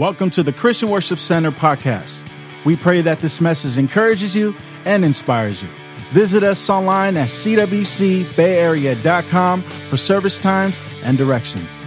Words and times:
Welcome 0.00 0.30
to 0.30 0.42
the 0.42 0.52
Christian 0.54 0.88
Worship 0.88 1.18
Center 1.18 1.52
podcast. 1.52 2.26
We 2.64 2.74
pray 2.74 3.02
that 3.02 3.20
this 3.20 3.38
message 3.38 3.76
encourages 3.76 4.34
you 4.34 4.56
and 4.86 5.04
inspires 5.04 5.62
you. 5.62 5.68
Visit 6.14 6.42
us 6.42 6.70
online 6.70 7.18
at 7.18 7.28
cwcbayarea.com 7.28 9.60
for 9.60 9.98
service 9.98 10.38
times 10.38 10.80
and 11.04 11.18
directions. 11.18 11.84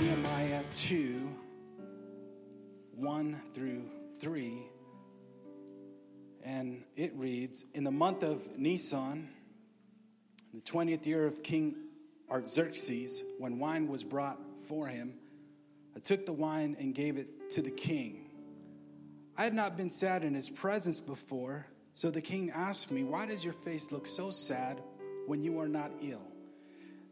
Nehemiah 0.00 0.64
2 0.74 1.32
1 2.96 3.42
through 3.54 3.84
3. 4.18 4.62
And 6.42 6.82
it 6.96 7.12
reads 7.14 7.64
In 7.74 7.84
the 7.84 7.92
month 7.92 8.24
of 8.24 8.58
Nisan, 8.58 9.28
the 10.52 10.60
20th 10.62 11.06
year 11.06 11.28
of 11.28 11.44
King 11.44 11.76
Artaxerxes, 12.28 13.22
when 13.38 13.60
wine 13.60 13.86
was 13.86 14.02
brought 14.02 14.40
for 14.66 14.88
him, 14.88 15.20
I 15.96 16.00
took 16.00 16.26
the 16.26 16.32
wine 16.32 16.76
and 16.78 16.94
gave 16.94 17.18
it 17.18 17.50
to 17.50 17.62
the 17.62 17.70
king. 17.70 18.30
I 19.36 19.44
had 19.44 19.54
not 19.54 19.76
been 19.76 19.90
sad 19.90 20.24
in 20.24 20.34
his 20.34 20.50
presence 20.50 21.00
before, 21.00 21.66
so 21.94 22.10
the 22.10 22.20
king 22.20 22.50
asked 22.50 22.90
me, 22.90 23.04
Why 23.04 23.26
does 23.26 23.44
your 23.44 23.54
face 23.54 23.92
look 23.92 24.06
so 24.06 24.30
sad 24.30 24.82
when 25.26 25.42
you 25.42 25.58
are 25.60 25.68
not 25.68 25.92
ill? 26.00 26.26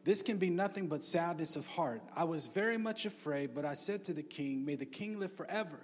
This 0.05 0.23
can 0.23 0.39
be 0.39 0.51
nothing 0.51 0.87
but 0.87 1.05
sadness 1.05 1.57
of 1.57 1.67
heart. 1.67 2.03
I 2.17 2.25
was 2.25 2.47
very 2.47 2.79
much 2.79 3.05
afraid, 3.05 3.55
but 3.55 3.65
I 3.65 3.75
said 3.75 4.05
to 4.05 4.15
the 4.15 4.23
king, 4.23 4.65
May 4.65 4.77
the 4.77 4.87
king 4.87 5.19
live 5.19 5.33
forever. 5.33 5.81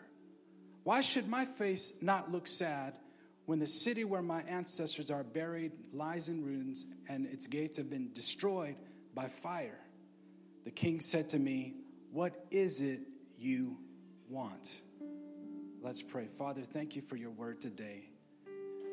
Why 0.85 1.01
should 1.01 1.29
my 1.29 1.45
face 1.45 1.93
not 2.01 2.30
look 2.30 2.47
sad 2.47 2.95
when 3.45 3.59
the 3.59 3.66
city 3.66 4.05
where 4.05 4.23
my 4.23 4.43
ancestors 4.43 5.10
are 5.10 5.24
buried 5.24 5.73
lies 5.93 6.29
in 6.29 6.45
ruins 6.45 6.87
and 7.09 7.27
its 7.27 7.47
gates 7.47 7.77
have 7.79 7.91
been 7.91 8.13
destroyed 8.13 8.77
by 9.15 9.27
fire? 9.29 9.80
The 10.65 10.71
king 10.71 11.01
said 11.01 11.29
to 11.30 11.38
me, 11.38 11.74
What 12.16 12.47
is 12.51 12.80
it 12.80 13.01
you 13.38 13.77
want? 14.30 14.80
Let's 15.83 16.01
pray. 16.01 16.29
Father, 16.38 16.62
thank 16.62 16.97
you 16.97 17.02
for 17.02 17.15
your 17.15 17.29
word 17.29 17.61
today. 17.61 18.09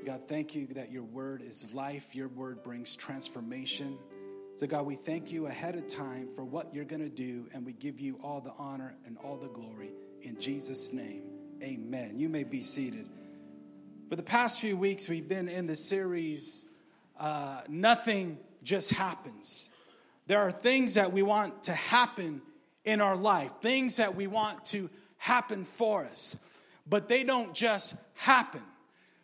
God, 0.06 0.28
thank 0.28 0.56
you 0.56 0.68
that 0.74 0.92
your 0.92 1.04
word 1.04 1.42
is 1.42 1.74
life, 1.74 2.14
your 2.14 2.28
word 2.28 2.64
brings 2.64 2.98
transformation. 2.98 3.98
So, 4.58 4.68
God, 4.68 4.86
we 4.86 4.96
thank 4.96 5.32
you 5.32 5.48
ahead 5.48 5.76
of 5.76 5.88
time 5.88 6.32
for 6.36 6.44
what 6.44 6.74
you're 6.74 6.84
going 6.84 7.02
to 7.02 7.08
do, 7.08 7.48
and 7.54 7.66
we 7.66 7.72
give 7.72 8.02
you 8.02 8.20
all 8.22 8.42
the 8.42 8.52
honor 8.60 8.94
and 9.06 9.18
all 9.24 9.38
the 9.38 9.48
glory. 9.48 9.94
In 10.24 10.38
Jesus' 10.38 10.92
name, 10.92 11.24
amen. 11.64 12.20
You 12.20 12.28
may 12.28 12.44
be 12.44 12.62
seated. 12.62 13.08
For 14.10 14.18
the 14.18 14.24
past 14.24 14.60
few 14.60 14.76
weeks, 14.76 15.08
we've 15.08 15.30
been 15.30 15.48
in 15.48 15.66
the 15.66 15.78
series, 15.78 16.66
uh, 17.18 17.62
Nothing 17.70 18.38
Just 18.64 18.92
Happens. 18.92 19.70
There 20.28 20.42
are 20.42 20.52
things 20.52 20.96
that 20.96 21.14
we 21.14 21.22
want 21.22 21.64
to 21.64 21.74
happen 21.74 22.42
in 22.86 23.02
our 23.02 23.16
life, 23.16 23.52
things 23.62 23.98
that 23.98 24.16
we 24.16 24.28
want 24.28 24.66
to 24.66 24.90
happen 25.18 25.64
for 25.64 26.06
us, 26.06 26.36
but 26.88 27.08
they 27.08 27.24
don't 27.24 27.54
just 27.54 27.96
happen. 28.16 28.62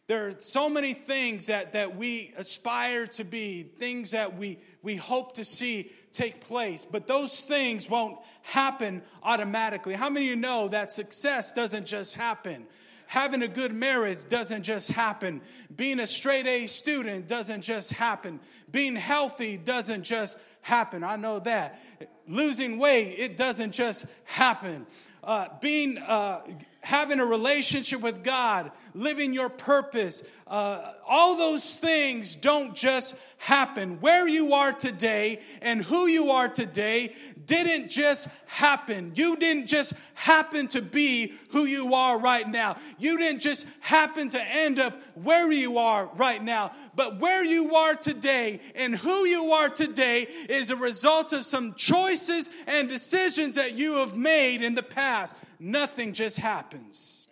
There 0.08 0.28
are 0.28 0.36
so 0.40 0.70
many 0.70 0.94
things 0.94 1.48
that, 1.48 1.74
that 1.74 1.96
we 1.96 2.34
aspire 2.36 3.06
to 3.08 3.24
be, 3.24 3.62
things 3.62 4.12
that 4.12 4.36
we, 4.36 4.58
we 4.82 4.96
hope 4.96 5.34
to 5.34 5.46
see 5.46 5.92
take 6.12 6.42
place, 6.42 6.84
but 6.84 7.06
those 7.06 7.42
things 7.42 7.88
won't 7.88 8.18
happen 8.42 9.04
automatically. 9.22 9.94
How 9.94 10.10
many 10.10 10.26
of 10.26 10.30
you 10.32 10.36
know 10.36 10.68
that 10.70 10.92
success 10.92 11.54
doesn't 11.54 11.86
just 11.86 12.16
happen? 12.16 12.66
Having 13.06 13.44
a 13.44 13.48
good 13.48 13.74
marriage 13.74 14.28
doesn't 14.30 14.64
just 14.64 14.90
happen. 14.90 15.42
Being 15.76 16.00
a 16.00 16.08
straight 16.08 16.48
A 16.48 16.66
student 16.68 17.28
doesn't 17.28 17.62
just 17.62 17.92
happen. 17.92 18.40
Being 18.72 18.96
healthy 18.96 19.58
doesn't 19.58 20.04
just 20.04 20.38
happen. 20.62 21.04
I 21.04 21.16
know 21.16 21.40
that. 21.40 21.80
Losing 22.28 22.78
weight, 22.78 23.16
it 23.18 23.38
doesn't 23.38 23.72
just 23.72 24.06
happen. 24.26 24.86
Uh, 25.24 25.48
being 25.62 25.98
uh, 25.98 26.42
having 26.82 27.20
a 27.20 27.26
relationship 27.26 28.02
with 28.02 28.24
God, 28.24 28.72
living 28.94 29.34
your 29.34 29.50
purpose, 29.50 30.24
uh, 30.48 30.94
all 31.08 31.36
those 31.36 31.76
things 31.76 32.36
don't 32.36 32.76
just 32.76 33.16
happen. 33.38 34.00
Where 34.00 34.28
you 34.28 34.54
are 34.54 34.74
today 34.74 35.42
and 35.62 35.82
who 35.82 36.08
you 36.08 36.32
are 36.32 36.48
today 36.48 37.14
didn't 37.46 37.90
just 37.90 38.28
happen. 38.46 39.12
You 39.16 39.36
didn't 39.36 39.68
just 39.68 39.94
happen 40.14 40.68
to 40.70 40.82
be 40.82 41.34
who 41.50 41.66
you 41.66 41.94
are 41.94 42.20
right 42.20 42.48
now. 42.48 42.78
You 42.98 43.18
didn't 43.18 43.42
just 43.42 43.68
happen 43.80 44.30
to 44.30 44.42
end 44.42 44.80
up 44.80 45.00
where 45.16 45.52
you 45.52 45.78
are 45.78 46.10
right 46.16 46.44
now. 46.44 46.72
But 46.96 47.20
where 47.20 47.44
you 47.44 47.76
are 47.76 47.96
today 47.96 48.62
and 48.76 48.96
who 48.96 49.26
you 49.26 49.52
are 49.52 49.70
today 49.70 50.28
is 50.50 50.72
a 50.72 50.76
result 50.76 51.34
of 51.34 51.46
some 51.46 51.74
choices 51.76 52.50
and 52.68 52.90
decisions 52.90 53.56
that 53.56 53.76
you 53.76 53.98
have 53.98 54.16
made 54.16 54.62
in 54.62 54.76
the 54.76 54.84
past. 54.84 55.36
Nothing 55.60 56.14
just 56.14 56.38
happens. 56.38 57.28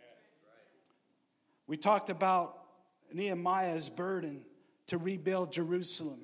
We 1.65 1.77
talked 1.77 2.09
about 2.09 2.57
Nehemiah's 3.13 3.89
burden 3.89 4.41
to 4.87 4.97
rebuild 4.97 5.51
Jerusalem 5.51 6.21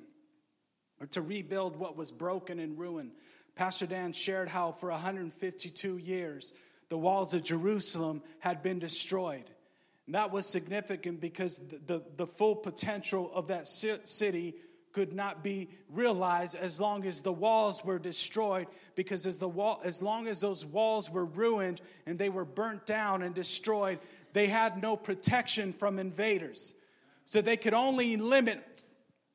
or 1.00 1.06
to 1.08 1.22
rebuild 1.22 1.76
what 1.76 1.96
was 1.96 2.12
broken 2.12 2.58
and 2.58 2.78
ruined. 2.78 3.12
Pastor 3.54 3.86
Dan 3.86 4.12
shared 4.12 4.48
how 4.48 4.72
for 4.72 4.90
152 4.90 5.96
years 5.98 6.52
the 6.88 6.98
walls 6.98 7.34
of 7.34 7.42
Jerusalem 7.42 8.22
had 8.38 8.62
been 8.62 8.78
destroyed. 8.78 9.50
And 10.06 10.14
that 10.14 10.30
was 10.30 10.46
significant 10.46 11.20
because 11.20 11.58
the, 11.58 11.80
the, 11.86 12.02
the 12.16 12.26
full 12.26 12.56
potential 12.56 13.30
of 13.32 13.46
that 13.48 13.66
city 13.66 14.54
could 14.94 15.12
not 15.12 15.42
be 15.42 15.68
realized 15.90 16.54
as 16.54 16.80
long 16.80 17.04
as 17.04 17.20
the 17.20 17.32
walls 17.32 17.84
were 17.84 17.98
destroyed 17.98 18.68
because 18.94 19.26
as 19.26 19.38
the 19.38 19.48
wall 19.48 19.80
as 19.84 20.00
long 20.00 20.28
as 20.28 20.40
those 20.40 20.64
walls 20.64 21.10
were 21.10 21.24
ruined 21.24 21.80
and 22.06 22.18
they 22.18 22.28
were 22.28 22.44
burnt 22.44 22.86
down 22.86 23.22
and 23.22 23.34
destroyed 23.34 23.98
they 24.32 24.46
had 24.46 24.80
no 24.80 24.96
protection 24.96 25.72
from 25.72 25.98
invaders. 25.98 26.74
So 27.24 27.40
they 27.40 27.56
could 27.56 27.74
only 27.74 28.16
limit 28.16 28.84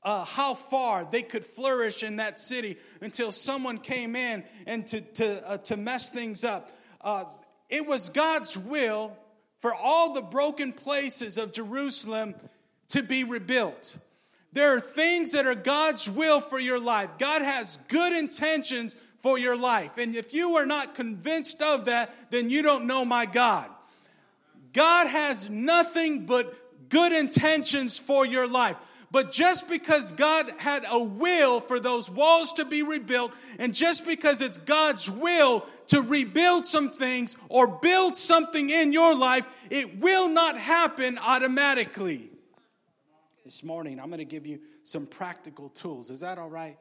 uh, 0.02 0.24
how 0.24 0.54
far 0.54 1.06
they 1.06 1.22
could 1.22 1.44
flourish 1.44 2.04
in 2.04 2.16
that 2.18 2.40
city 2.40 2.78
until 3.02 3.32
someone 3.32 3.80
came 3.80 4.16
in 4.16 4.46
and 4.66 4.88
to, 4.88 5.02
to, 5.02 5.48
uh, 5.48 5.58
to 5.58 5.76
mess 5.76 6.10
things 6.10 6.44
up. 6.46 6.72
Uh, 7.02 7.26
it 7.70 7.86
was 7.86 8.10
god's 8.10 8.58
will 8.58 9.16
for 9.62 9.74
all 9.74 10.14
the 10.14 10.22
broken 10.22 10.74
places 10.74 11.38
of 11.38 11.54
jerusalem 11.54 12.34
to 12.90 13.04
be 13.04 13.24
rebuilt 13.24 13.98
there 14.52 14.76
are 14.76 14.80
things 14.80 15.34
that 15.34 15.46
are 15.46 15.56
God's 15.56 16.10
will 16.10 16.42
for 16.42 16.60
your 16.60 16.80
life. 16.80 17.10
God 17.20 17.42
has 17.42 17.78
good 17.88 18.14
intentions 18.14 18.96
for 19.22 19.38
your 19.38 19.56
life. 19.56 19.98
And 19.98 20.16
if 20.16 20.34
you 20.34 20.58
are 20.58 20.66
not 20.66 20.96
convinced 20.96 21.62
of 21.62 21.86
that, 21.86 22.32
then 22.32 22.50
you 22.50 22.62
don't 22.62 22.88
know 22.88 23.06
my 23.06 23.26
God. 23.26 23.70
God 24.74 25.08
has 25.08 25.50
nothing 25.50 26.26
but 26.26 26.90
good 26.90 27.12
intentions 27.12 27.98
for 27.98 28.26
your 28.26 28.48
life. 28.48 28.78
But 29.12 29.32
just 29.32 29.68
because 29.68 30.12
God 30.12 30.52
had 30.58 30.86
a 30.88 31.00
will 31.00 31.60
for 31.60 31.80
those 31.80 32.10
walls 32.10 32.54
to 32.54 32.66
be 32.66 32.84
rebuilt, 32.84 33.32
and 33.58 33.74
just 33.74 34.06
because 34.06 34.42
it's 34.42 34.60
God's 34.60 35.10
will 35.10 35.66
to 35.88 36.02
rebuild 36.02 36.68
some 36.68 36.92
things 36.92 37.36
or 37.50 37.68
build 37.68 38.16
something 38.16 38.70
in 38.70 38.94
your 38.94 39.16
life, 39.16 39.48
it 39.72 40.00
will 40.00 40.30
not 40.30 40.60
happen 40.60 41.18
automatically 41.18 42.30
this 43.50 43.64
morning, 43.64 44.00
I'm 44.00 44.10
going 44.10 44.20
to 44.20 44.26
give 44.26 44.46
you 44.46 44.60
some 44.84 45.08
practical 45.08 45.70
tools. 45.70 46.12
Is 46.12 46.20
that 46.20 46.38
all 46.38 46.52
right? 46.52 46.78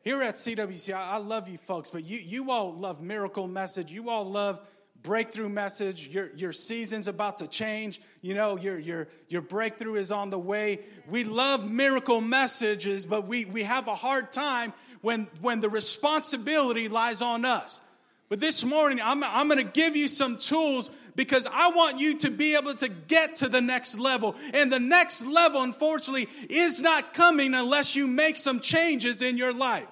Here 0.00 0.22
at 0.22 0.36
CWC, 0.36 0.94
I 0.94 1.18
love 1.18 1.46
you 1.46 1.58
folks, 1.58 1.90
but 1.90 2.04
you, 2.04 2.16
you 2.16 2.50
all 2.50 2.72
love 2.72 3.02
miracle 3.02 3.46
message. 3.46 3.92
You 3.92 4.08
all 4.08 4.24
love 4.24 4.62
breakthrough 5.02 5.50
message. 5.50 6.08
Your, 6.08 6.30
your 6.34 6.54
season's 6.54 7.06
about 7.06 7.36
to 7.36 7.46
change. 7.46 8.00
You 8.22 8.32
know, 8.32 8.56
your, 8.56 8.78
your, 8.78 9.08
your 9.28 9.42
breakthrough 9.42 9.96
is 9.96 10.10
on 10.10 10.30
the 10.30 10.38
way. 10.38 10.80
We 11.06 11.24
love 11.24 11.70
miracle 11.70 12.22
messages, 12.22 13.04
but 13.04 13.28
we, 13.28 13.44
we 13.44 13.64
have 13.64 13.86
a 13.86 13.94
hard 13.94 14.32
time 14.32 14.72
when, 15.02 15.28
when 15.42 15.60
the 15.60 15.68
responsibility 15.68 16.88
lies 16.88 17.20
on 17.20 17.44
us. 17.44 17.82
But 18.30 18.38
this 18.38 18.64
morning, 18.64 19.00
I'm, 19.02 19.24
I'm 19.24 19.48
going 19.48 19.58
to 19.58 19.70
give 19.70 19.96
you 19.96 20.06
some 20.06 20.38
tools 20.38 20.88
because 21.16 21.48
I 21.52 21.70
want 21.70 21.98
you 21.98 22.16
to 22.18 22.30
be 22.30 22.54
able 22.54 22.74
to 22.74 22.88
get 22.88 23.36
to 23.36 23.48
the 23.48 23.60
next 23.60 23.98
level. 23.98 24.36
And 24.54 24.72
the 24.72 24.78
next 24.78 25.26
level, 25.26 25.60
unfortunately, 25.62 26.28
is 26.48 26.80
not 26.80 27.12
coming 27.12 27.54
unless 27.54 27.96
you 27.96 28.06
make 28.06 28.38
some 28.38 28.60
changes 28.60 29.20
in 29.20 29.36
your 29.36 29.52
life. 29.52 29.88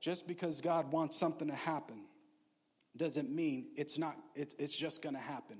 Just 0.00 0.26
because 0.26 0.60
God 0.60 0.90
wants 0.90 1.16
something 1.16 1.46
to 1.46 1.54
happen 1.54 2.00
doesn't 2.96 3.30
mean 3.30 3.68
it's 3.76 3.96
not, 3.96 4.16
it, 4.34 4.54
it's 4.58 4.76
just 4.76 5.00
going 5.00 5.14
to 5.14 5.20
happen. 5.20 5.58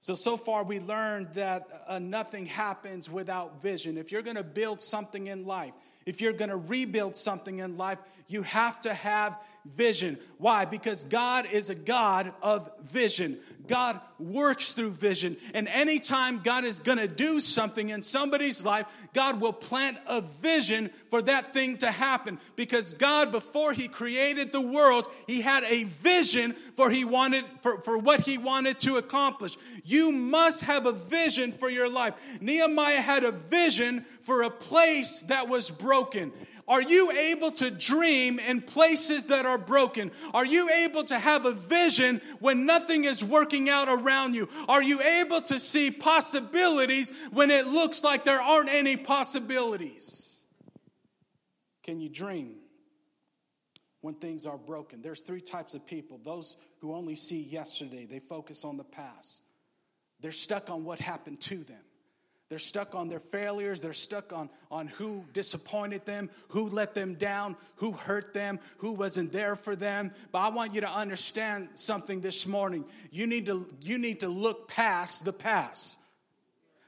So, 0.00 0.12
so 0.12 0.36
far, 0.36 0.62
we 0.62 0.78
learned 0.78 1.32
that 1.34 1.84
uh, 1.86 1.98
nothing 1.98 2.44
happens 2.44 3.10
without 3.10 3.62
vision. 3.62 3.96
If 3.96 4.12
you're 4.12 4.22
going 4.22 4.36
to 4.36 4.44
build 4.44 4.82
something 4.82 5.26
in 5.26 5.46
life, 5.46 5.72
if 6.04 6.20
you're 6.20 6.32
going 6.32 6.50
to 6.50 6.56
rebuild 6.56 7.16
something 7.16 7.60
in 7.60 7.76
life, 7.76 8.00
you 8.28 8.42
have 8.42 8.80
to 8.82 8.92
have 8.92 9.38
vision. 9.64 10.18
Why? 10.38 10.64
Because 10.64 11.04
God 11.04 11.46
is 11.50 11.68
a 11.68 11.74
God 11.74 12.32
of 12.42 12.70
vision. 12.82 13.38
God 13.68 14.00
works 14.18 14.72
through 14.72 14.92
vision. 14.92 15.36
And 15.54 15.68
anytime 15.68 16.40
God 16.42 16.64
is 16.64 16.80
going 16.80 16.98
to 16.98 17.06
do 17.06 17.40
something 17.40 17.90
in 17.90 18.02
somebody's 18.02 18.64
life, 18.64 18.86
God 19.14 19.40
will 19.40 19.52
plant 19.52 19.98
a 20.06 20.20
vision 20.20 20.90
for 21.08 21.22
that 21.22 21.52
thing 21.52 21.76
to 21.78 21.90
happen. 21.90 22.38
Because 22.56 22.94
God, 22.94 23.30
before 23.30 23.72
He 23.72 23.86
created 23.86 24.50
the 24.50 24.60
world, 24.60 25.06
He 25.26 25.40
had 25.40 25.62
a 25.64 25.84
vision 25.84 26.54
for 26.74 26.90
He 26.90 27.04
wanted 27.04 27.44
for, 27.60 27.80
for 27.82 27.98
what 27.98 28.20
He 28.20 28.38
wanted 28.38 28.80
to 28.80 28.96
accomplish. 28.96 29.56
You 29.84 30.10
must 30.10 30.62
have 30.62 30.86
a 30.86 30.92
vision 30.92 31.52
for 31.52 31.70
your 31.70 31.88
life. 31.88 32.14
Nehemiah 32.40 33.00
had 33.00 33.24
a 33.24 33.32
vision 33.32 34.00
for 34.20 34.42
a 34.42 34.50
place 34.50 35.20
that 35.28 35.48
was 35.48 35.70
broken. 35.70 36.32
Are 36.70 36.80
you 36.80 37.10
able 37.10 37.50
to 37.50 37.68
dream 37.68 38.38
in 38.38 38.62
places 38.62 39.26
that 39.26 39.44
are 39.44 39.58
broken? 39.58 40.12
Are 40.32 40.46
you 40.46 40.70
able 40.70 41.02
to 41.02 41.18
have 41.18 41.44
a 41.44 41.50
vision 41.50 42.20
when 42.38 42.64
nothing 42.64 43.02
is 43.02 43.24
working 43.24 43.68
out 43.68 43.88
around 43.88 44.36
you? 44.36 44.48
Are 44.68 44.80
you 44.80 45.00
able 45.00 45.42
to 45.42 45.58
see 45.58 45.90
possibilities 45.90 47.10
when 47.32 47.50
it 47.50 47.66
looks 47.66 48.04
like 48.04 48.24
there 48.24 48.40
aren't 48.40 48.68
any 48.68 48.96
possibilities? 48.96 50.42
Can 51.82 52.00
you 52.00 52.08
dream 52.08 52.54
when 54.00 54.14
things 54.14 54.46
are 54.46 54.56
broken? 54.56 55.02
There's 55.02 55.22
three 55.22 55.40
types 55.40 55.74
of 55.74 55.84
people 55.84 56.20
those 56.22 56.56
who 56.78 56.94
only 56.94 57.16
see 57.16 57.42
yesterday, 57.42 58.06
they 58.06 58.20
focus 58.20 58.64
on 58.64 58.76
the 58.76 58.84
past, 58.84 59.42
they're 60.20 60.30
stuck 60.30 60.70
on 60.70 60.84
what 60.84 61.00
happened 61.00 61.40
to 61.40 61.64
them. 61.64 61.82
They're 62.50 62.58
stuck 62.58 62.96
on 62.96 63.08
their 63.08 63.20
failures. 63.20 63.80
They're 63.80 63.92
stuck 63.92 64.32
on, 64.32 64.50
on 64.72 64.88
who 64.88 65.24
disappointed 65.32 66.04
them, 66.04 66.28
who 66.48 66.68
let 66.68 66.94
them 66.94 67.14
down, 67.14 67.56
who 67.76 67.92
hurt 67.92 68.34
them, 68.34 68.58
who 68.78 68.90
wasn't 68.90 69.30
there 69.30 69.54
for 69.54 69.76
them. 69.76 70.10
But 70.32 70.38
I 70.40 70.48
want 70.48 70.74
you 70.74 70.80
to 70.80 70.90
understand 70.90 71.68
something 71.74 72.20
this 72.20 72.48
morning. 72.48 72.84
You 73.12 73.28
need 73.28 73.46
to, 73.46 73.68
you 73.80 73.98
need 73.98 74.20
to 74.20 74.28
look 74.28 74.66
past 74.66 75.24
the 75.24 75.32
past. 75.32 75.98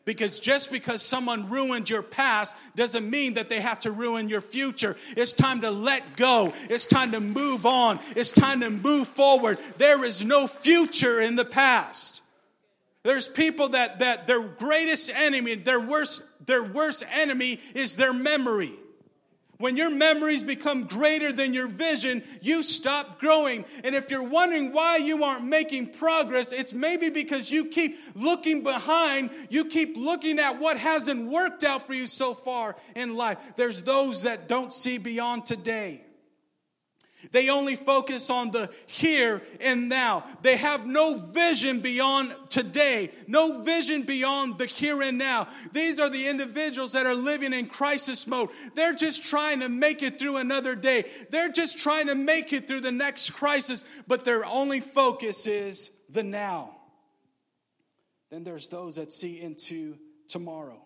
Because 0.04 0.40
just 0.40 0.72
because 0.72 1.00
someone 1.00 1.48
ruined 1.48 1.88
your 1.88 2.02
past 2.02 2.56
doesn't 2.74 3.08
mean 3.08 3.34
that 3.34 3.48
they 3.48 3.60
have 3.60 3.78
to 3.80 3.92
ruin 3.92 4.28
your 4.28 4.40
future. 4.40 4.96
It's 5.16 5.32
time 5.32 5.60
to 5.60 5.70
let 5.70 6.16
go. 6.16 6.52
It's 6.70 6.86
time 6.86 7.12
to 7.12 7.20
move 7.20 7.66
on. 7.66 8.00
It's 8.16 8.32
time 8.32 8.62
to 8.62 8.70
move 8.70 9.06
forward. 9.06 9.60
There 9.78 10.02
is 10.04 10.24
no 10.24 10.48
future 10.48 11.20
in 11.20 11.36
the 11.36 11.44
past. 11.44 12.21
There's 13.04 13.28
people 13.28 13.70
that, 13.70 13.98
that 13.98 14.26
their 14.26 14.42
greatest 14.42 15.10
enemy, 15.14 15.56
their 15.56 15.80
worst, 15.80 16.22
their 16.46 16.62
worst 16.62 17.04
enemy 17.12 17.60
is 17.74 17.96
their 17.96 18.12
memory. 18.12 18.72
When 19.58 19.76
your 19.76 19.90
memories 19.90 20.42
become 20.42 20.84
greater 20.84 21.30
than 21.32 21.54
your 21.54 21.68
vision, 21.68 22.24
you 22.40 22.64
stop 22.64 23.20
growing. 23.20 23.64
And 23.84 23.94
if 23.94 24.10
you're 24.10 24.22
wondering 24.22 24.72
why 24.72 24.96
you 24.96 25.22
aren't 25.22 25.44
making 25.44 25.92
progress, 25.92 26.52
it's 26.52 26.72
maybe 26.72 27.10
because 27.10 27.50
you 27.50 27.66
keep 27.66 27.96
looking 28.16 28.64
behind, 28.64 29.30
you 29.50 29.66
keep 29.66 29.96
looking 29.96 30.40
at 30.40 30.58
what 30.58 30.78
hasn't 30.78 31.30
worked 31.30 31.62
out 31.62 31.86
for 31.86 31.94
you 31.94 32.08
so 32.08 32.34
far 32.34 32.74
in 32.96 33.14
life. 33.16 33.38
There's 33.54 33.82
those 33.82 34.22
that 34.22 34.48
don't 34.48 34.72
see 34.72 34.98
beyond 34.98 35.46
today. 35.46 36.04
They 37.30 37.48
only 37.48 37.76
focus 37.76 38.30
on 38.30 38.50
the 38.50 38.70
here 38.86 39.42
and 39.60 39.88
now. 39.88 40.24
They 40.42 40.56
have 40.56 40.86
no 40.86 41.16
vision 41.16 41.80
beyond 41.80 42.34
today, 42.48 43.10
no 43.26 43.62
vision 43.62 44.02
beyond 44.02 44.58
the 44.58 44.66
here 44.66 45.00
and 45.02 45.18
now. 45.18 45.48
These 45.72 46.00
are 46.00 46.10
the 46.10 46.28
individuals 46.28 46.92
that 46.92 47.06
are 47.06 47.14
living 47.14 47.52
in 47.52 47.66
crisis 47.66 48.26
mode. 48.26 48.50
They're 48.74 48.94
just 48.94 49.24
trying 49.24 49.60
to 49.60 49.68
make 49.68 50.02
it 50.02 50.18
through 50.18 50.38
another 50.38 50.74
day. 50.74 51.04
They're 51.30 51.52
just 51.52 51.78
trying 51.78 52.08
to 52.08 52.14
make 52.14 52.52
it 52.52 52.66
through 52.66 52.80
the 52.80 52.92
next 52.92 53.30
crisis, 53.30 53.84
but 54.06 54.24
their 54.24 54.44
only 54.44 54.80
focus 54.80 55.46
is 55.46 55.90
the 56.10 56.22
now. 56.22 56.76
Then 58.30 58.44
there's 58.44 58.68
those 58.68 58.96
that 58.96 59.12
see 59.12 59.40
into 59.40 59.98
tomorrow. 60.26 60.82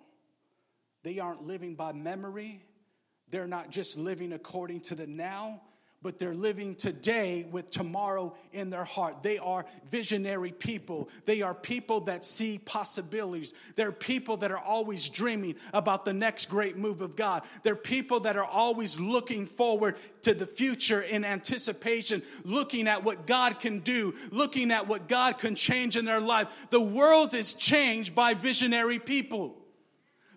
They 1.04 1.20
aren't 1.20 1.46
living 1.46 1.76
by 1.76 1.92
memory. 1.92 2.60
They're 3.30 3.46
not 3.46 3.70
just 3.70 3.96
living 3.96 4.32
according 4.32 4.80
to 4.82 4.96
the 4.96 5.06
now, 5.06 5.62
but 6.06 6.20
they're 6.20 6.36
living 6.36 6.76
today 6.76 7.48
with 7.50 7.68
tomorrow 7.68 8.32
in 8.52 8.70
their 8.70 8.84
heart. 8.84 9.24
They 9.24 9.38
are 9.38 9.66
visionary 9.90 10.52
people. 10.52 11.08
They 11.24 11.42
are 11.42 11.52
people 11.52 12.02
that 12.02 12.24
see 12.24 12.58
possibilities. 12.58 13.54
They're 13.74 13.90
people 13.90 14.36
that 14.36 14.52
are 14.52 14.58
always 14.58 15.08
dreaming 15.08 15.56
about 15.74 16.04
the 16.04 16.12
next 16.12 16.48
great 16.48 16.76
move 16.76 17.00
of 17.00 17.16
God. 17.16 17.42
They're 17.64 17.74
people 17.74 18.20
that 18.20 18.36
are 18.36 18.44
always 18.44 19.00
looking 19.00 19.46
forward 19.46 19.96
to 20.22 20.32
the 20.32 20.46
future 20.46 21.02
in 21.02 21.24
anticipation, 21.24 22.22
looking 22.44 22.86
at 22.86 23.02
what 23.02 23.26
God 23.26 23.58
can 23.58 23.80
do, 23.80 24.14
looking 24.30 24.70
at 24.70 24.86
what 24.86 25.08
God 25.08 25.38
can 25.38 25.56
change 25.56 25.96
in 25.96 26.04
their 26.04 26.20
life. 26.20 26.68
The 26.70 26.80
world 26.80 27.34
is 27.34 27.52
changed 27.52 28.14
by 28.14 28.34
visionary 28.34 29.00
people. 29.00 29.56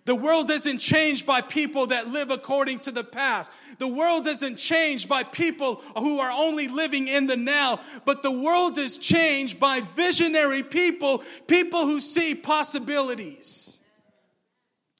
The 0.04 0.14
world 0.14 0.50
isn't 0.50 0.78
changed 0.78 1.26
by 1.26 1.40
people 1.42 1.88
that 1.88 2.08
live 2.08 2.30
according 2.30 2.80
to 2.80 2.90
the 2.90 3.04
past. 3.04 3.52
The 3.78 3.86
world 3.86 4.26
isn't 4.26 4.56
changed 4.56 5.08
by 5.08 5.24
people 5.24 5.76
who 5.96 6.20
are 6.20 6.30
only 6.30 6.68
living 6.68 7.06
in 7.06 7.26
the 7.26 7.36
now, 7.36 7.80
but 8.04 8.22
the 8.22 8.30
world 8.30 8.78
is 8.78 8.96
changed 8.98 9.60
by 9.60 9.80
visionary 9.80 10.62
people, 10.62 11.22
people 11.46 11.82
who 11.82 12.00
see 12.00 12.34
possibilities. 12.34 13.78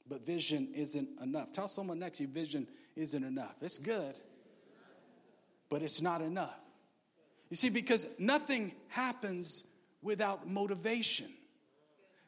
But 0.06 0.26
vision 0.26 0.68
isn't 0.74 1.08
enough. 1.22 1.52
Tell 1.52 1.68
someone 1.68 1.98
next 1.98 2.18
to 2.18 2.24
you, 2.24 2.28
vision 2.28 2.66
isn't 2.96 3.24
enough. 3.24 3.54
It's 3.62 3.78
good, 3.78 4.14
but 5.70 5.82
it's 5.82 6.02
not 6.02 6.20
enough. 6.20 6.58
You 7.48 7.56
see, 7.56 7.68
because 7.68 8.06
nothing 8.18 8.72
happens 8.88 9.64
without 10.02 10.46
motivation. 10.46 11.32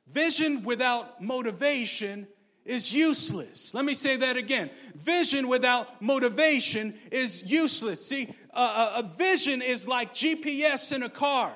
Vision 0.09 0.63
without 0.65 1.23
motivation 1.23 2.27
is 2.65 2.93
useless. 2.93 3.75
Let 3.75 3.85
me 3.85 3.95
say 3.95 4.17
that 4.19 4.37
again. 4.37 4.71
Vision 4.95 5.49
without 5.49 6.01
motivation 6.01 6.95
is 7.11 7.43
useless. 7.45 8.07
See, 8.07 8.29
a, 8.53 8.61
a, 8.97 9.11
vision 9.19 9.63
is 9.63 9.89
like 9.89 10.15
GPS 10.15 10.95
in 10.95 11.03
a 11.03 11.09
car. 11.09 11.53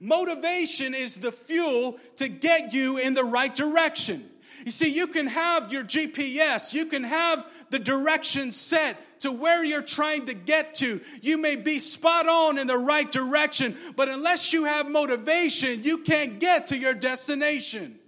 Motivation 0.00 0.94
is 0.94 1.16
the 1.16 1.32
fuel 1.32 1.98
to 2.16 2.28
get 2.28 2.72
you 2.72 2.98
in 2.98 3.14
the 3.14 3.24
right 3.24 3.52
direction. 3.52 4.30
You 4.64 4.70
see, 4.70 4.88
you 4.88 5.06
can 5.08 5.26
have 5.26 5.72
your 5.72 5.84
GPS, 5.84 6.72
you 6.72 6.86
can 6.86 7.04
have 7.04 7.46
the 7.70 7.78
direction 7.78 8.52
set 8.52 9.20
to 9.20 9.32
where 9.32 9.64
you're 9.64 9.82
trying 9.82 10.26
to 10.26 10.34
get 10.34 10.76
to. 10.76 11.00
You 11.22 11.38
may 11.38 11.56
be 11.56 11.78
spot 11.78 12.28
on 12.28 12.58
in 12.58 12.66
the 12.66 12.78
right 12.78 13.10
direction, 13.10 13.76
but 13.96 14.08
unless 14.08 14.52
you 14.52 14.64
have 14.64 14.90
motivation, 14.90 15.82
you 15.82 15.98
can't 15.98 16.38
get 16.38 16.68
to 16.68 16.76
your 16.76 16.94
destination. 16.94 17.98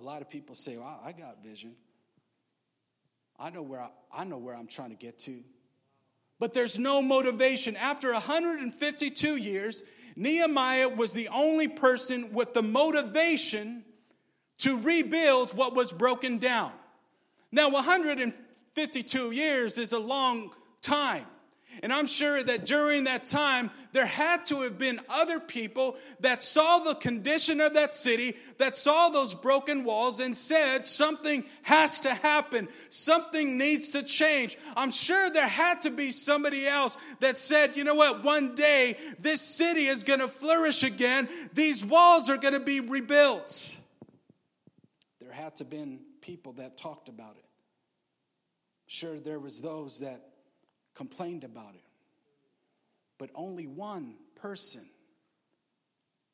A 0.00 0.02
lot 0.02 0.22
of 0.22 0.30
people 0.30 0.54
say, 0.54 0.78
well, 0.78 0.98
I 1.04 1.12
got 1.12 1.42
vision. 1.44 1.74
I 3.38 3.50
know 3.50 3.62
where 3.62 3.80
I, 3.80 3.90
I 4.10 4.24
know 4.24 4.38
where 4.38 4.56
I'm 4.56 4.66
trying 4.66 4.90
to 4.90 4.96
get 4.96 5.18
to. 5.20 5.42
But 6.38 6.54
there's 6.54 6.78
no 6.78 7.02
motivation. 7.02 7.76
After 7.76 8.10
152 8.12 9.36
years, 9.36 9.82
Nehemiah 10.16 10.88
was 10.88 11.12
the 11.12 11.28
only 11.28 11.68
person 11.68 12.32
with 12.32 12.54
the 12.54 12.62
motivation 12.62 13.84
to 14.58 14.78
rebuild 14.78 15.54
what 15.54 15.74
was 15.74 15.92
broken 15.92 16.38
down. 16.38 16.72
Now, 17.52 17.70
152 17.70 19.30
years 19.32 19.76
is 19.76 19.92
a 19.92 19.98
long 19.98 20.54
time. 20.80 21.26
And 21.82 21.92
I'm 21.92 22.06
sure 22.06 22.42
that 22.42 22.66
during 22.66 23.04
that 23.04 23.24
time, 23.24 23.70
there 23.92 24.06
had 24.06 24.44
to 24.46 24.62
have 24.62 24.76
been 24.76 25.00
other 25.08 25.40
people 25.40 25.96
that 26.20 26.42
saw 26.42 26.80
the 26.80 26.94
condition 26.94 27.60
of 27.60 27.74
that 27.74 27.94
city, 27.94 28.36
that 28.58 28.76
saw 28.76 29.08
those 29.08 29.34
broken 29.34 29.84
walls, 29.84 30.20
and 30.20 30.36
said, 30.36 30.86
Something 30.86 31.44
has 31.62 32.00
to 32.00 32.12
happen. 32.12 32.68
Something 32.88 33.56
needs 33.56 33.90
to 33.90 34.02
change. 34.02 34.58
I'm 34.76 34.90
sure 34.90 35.30
there 35.30 35.48
had 35.48 35.82
to 35.82 35.90
be 35.90 36.10
somebody 36.10 36.66
else 36.66 36.96
that 37.20 37.38
said, 37.38 37.76
You 37.76 37.84
know 37.84 37.94
what? 37.94 38.24
One 38.24 38.54
day, 38.54 38.96
this 39.18 39.40
city 39.40 39.86
is 39.86 40.04
going 40.04 40.20
to 40.20 40.28
flourish 40.28 40.82
again. 40.82 41.28
These 41.54 41.84
walls 41.84 42.28
are 42.28 42.36
going 42.36 42.54
to 42.54 42.60
be 42.60 42.80
rebuilt. 42.80 43.76
There 45.20 45.32
had 45.32 45.56
to 45.56 45.64
have 45.64 45.70
been 45.70 46.00
people 46.20 46.52
that 46.54 46.76
talked 46.76 47.08
about 47.08 47.36
it. 47.36 47.44
Sure, 48.86 49.20
there 49.20 49.38
was 49.38 49.60
those 49.60 50.00
that 50.00 50.29
complained 50.94 51.44
about 51.44 51.74
it. 51.74 51.84
But 53.18 53.30
only 53.34 53.66
one 53.66 54.14
person 54.36 54.88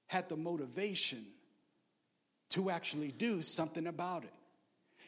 had 0.06 0.28
the 0.28 0.36
motivation 0.36 1.26
to 2.50 2.70
actually 2.70 3.10
do 3.10 3.42
something 3.42 3.86
about 3.86 4.24
it. 4.24 4.32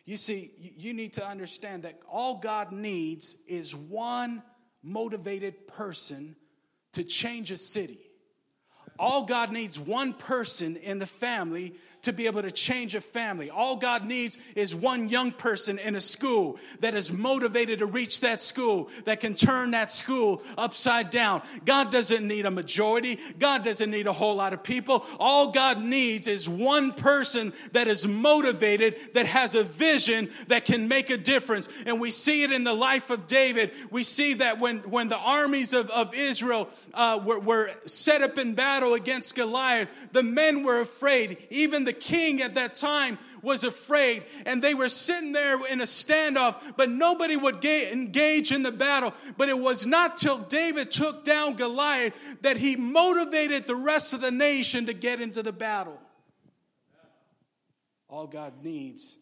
You 0.04 0.16
see, 0.16 0.50
you 0.58 0.94
need 0.94 1.12
to 1.14 1.26
understand 1.26 1.82
that 1.84 2.00
all 2.10 2.38
God 2.38 2.72
needs 2.72 3.36
is 3.46 3.76
one 3.76 4.42
motivated 4.82 5.68
person 5.68 6.34
to 6.92 7.04
change 7.04 7.50
a 7.50 7.56
city. 7.56 8.00
All 8.98 9.24
God 9.24 9.52
needs 9.52 9.78
one 9.78 10.14
person 10.14 10.76
in 10.76 10.98
the 10.98 11.06
family 11.06 11.74
to 12.02 12.12
be 12.12 12.26
able 12.26 12.42
to 12.42 12.50
change 12.50 12.94
a 12.94 13.00
family. 13.00 13.50
All 13.50 13.76
God 13.76 14.04
needs 14.04 14.38
is 14.54 14.74
one 14.74 15.08
young 15.08 15.32
person 15.32 15.78
in 15.78 15.96
a 15.96 16.00
school 16.00 16.58
that 16.80 16.94
is 16.94 17.12
motivated 17.12 17.80
to 17.80 17.86
reach 17.86 18.20
that 18.20 18.40
school, 18.40 18.88
that 19.04 19.20
can 19.20 19.34
turn 19.34 19.72
that 19.72 19.90
school 19.90 20.42
upside 20.56 21.10
down. 21.10 21.42
God 21.64 21.90
doesn't 21.90 22.26
need 22.26 22.46
a 22.46 22.50
majority. 22.50 23.18
God 23.38 23.64
doesn't 23.64 23.90
need 23.90 24.06
a 24.06 24.12
whole 24.12 24.36
lot 24.36 24.52
of 24.52 24.62
people. 24.62 25.04
All 25.18 25.50
God 25.50 25.82
needs 25.82 26.28
is 26.28 26.48
one 26.48 26.92
person 26.92 27.52
that 27.72 27.88
is 27.88 28.06
motivated, 28.06 29.14
that 29.14 29.26
has 29.26 29.54
a 29.54 29.64
vision, 29.64 30.30
that 30.46 30.64
can 30.64 30.88
make 30.88 31.10
a 31.10 31.16
difference. 31.16 31.68
And 31.86 32.00
we 32.00 32.10
see 32.10 32.44
it 32.44 32.52
in 32.52 32.64
the 32.64 32.74
life 32.74 33.10
of 33.10 33.26
David. 33.26 33.72
We 33.90 34.02
see 34.02 34.34
that 34.34 34.60
when, 34.60 34.78
when 34.90 35.08
the 35.08 35.18
armies 35.18 35.74
of, 35.74 35.90
of 35.90 36.14
Israel 36.14 36.68
uh, 36.94 37.20
were, 37.24 37.40
were 37.40 37.70
set 37.86 38.22
up 38.22 38.38
in 38.38 38.54
battle 38.54 38.94
against 38.94 39.34
Goliath, 39.34 40.12
the 40.12 40.22
men 40.22 40.62
were 40.62 40.80
afraid. 40.80 41.38
Even 41.50 41.87
the 41.88 41.92
king 41.94 42.42
at 42.42 42.54
that 42.54 42.74
time 42.74 43.18
was 43.40 43.64
afraid. 43.64 44.24
And 44.44 44.62
they 44.62 44.74
were 44.74 44.90
sitting 44.90 45.32
there 45.32 45.58
in 45.66 45.80
a 45.80 45.84
standoff, 45.84 46.76
but 46.76 46.90
nobody 46.90 47.34
would 47.34 47.62
ga- 47.62 47.90
engage 47.90 48.52
in 48.52 48.62
the 48.62 48.70
battle. 48.70 49.14
But 49.38 49.48
it 49.48 49.58
was 49.58 49.86
not 49.86 50.18
till 50.18 50.38
David 50.38 50.90
took 50.90 51.24
down 51.24 51.54
Goliath 51.54 52.14
that 52.42 52.58
he 52.58 52.76
motivated 52.76 53.66
the 53.66 53.74
rest 53.74 54.12
of 54.12 54.20
the 54.20 54.30
nation 54.30 54.86
to 54.86 54.92
get 54.92 55.20
into 55.20 55.42
the 55.42 55.52
battle. 55.52 55.98
All 58.08 58.26
God 58.26 58.62
needs 58.62 59.16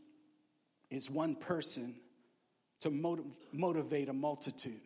is 0.90 1.08
one 1.08 1.37
person 1.37 1.94
to 2.80 2.90
motiv- 2.90 3.25
motivate 3.52 4.08
a 4.08 4.12
multitude. 4.12 4.80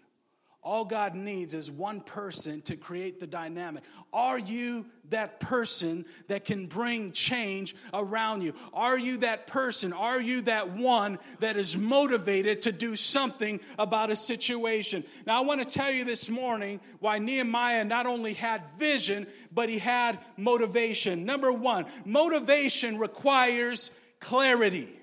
All 0.63 0.85
God 0.85 1.15
needs 1.15 1.55
is 1.55 1.71
one 1.71 2.03
person 2.03 2.61
to 2.63 2.77
create 2.77 3.19
the 3.19 3.27
dynamic. 3.27 3.83
Are 4.13 4.39
you 4.39 4.85
that 5.09 5.41
person 5.41 6.05
that 6.27 6.45
can 6.45 6.67
bring 6.67 7.13
change 7.13 7.75
around 7.95 8.43
you? 8.43 8.53
Are 8.75 8.99
you 8.99 9.17
that 9.19 9.47
person? 9.47 9.95
Are 9.95 10.21
you 10.21 10.43
that 10.43 10.73
one 10.73 11.19
that 11.39 11.57
is 11.57 11.79
motivated 11.79 12.63
to 12.63 12.73
do 12.73 12.95
something 12.95 13.61
about 13.79 14.11
a 14.11 14.17
situation? 14.17 15.03
Now, 15.27 15.39
I 15.39 15.47
want 15.47 15.63
to 15.63 15.79
tell 15.79 15.91
you 15.91 16.05
this 16.05 16.29
morning 16.29 16.81
why 16.99 17.19
Nehemiah 17.19 17.85
not 17.87 18.05
only 18.05 18.35
had 18.35 18.63
vision, 18.79 19.27
but 19.51 19.71
he 19.71 19.79
had 19.79 20.19
motivation. 20.37 21.25
Number 21.25 21.51
one, 21.51 21.87
motivation 22.05 22.99
requires 22.99 23.91
clarity. 24.21 25.00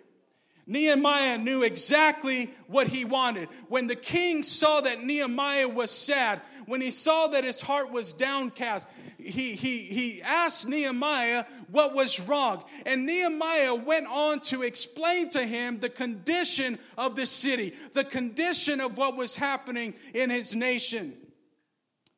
Nehemiah 0.69 1.37
knew 1.37 1.63
exactly 1.63 2.53
what 2.67 2.87
he 2.87 3.05
wanted. 3.05 3.47
When 3.69 3.87
the 3.87 3.95
king 3.95 4.43
saw 4.43 4.81
that 4.81 5.01
Nehemiah 5.01 5.69
was 5.69 5.89
sad, 5.91 6.41
when 6.65 6.81
he 6.81 6.91
saw 6.91 7.27
that 7.27 7.45
his 7.45 7.61
heart 7.61 7.89
was 7.89 8.11
downcast, 8.11 8.85
he, 9.17 9.55
he, 9.55 9.79
he 9.79 10.21
asked 10.21 10.67
Nehemiah 10.67 11.45
what 11.71 11.95
was 11.95 12.19
wrong. 12.19 12.65
And 12.85 13.05
Nehemiah 13.05 13.75
went 13.75 14.07
on 14.07 14.41
to 14.41 14.63
explain 14.63 15.29
to 15.29 15.43
him 15.43 15.79
the 15.79 15.89
condition 15.89 16.79
of 16.97 17.15
the 17.15 17.25
city, 17.25 17.73
the 17.93 18.03
condition 18.03 18.81
of 18.81 18.97
what 18.97 19.15
was 19.15 19.37
happening 19.37 19.93
in 20.13 20.29
his 20.29 20.53
nation. 20.53 21.15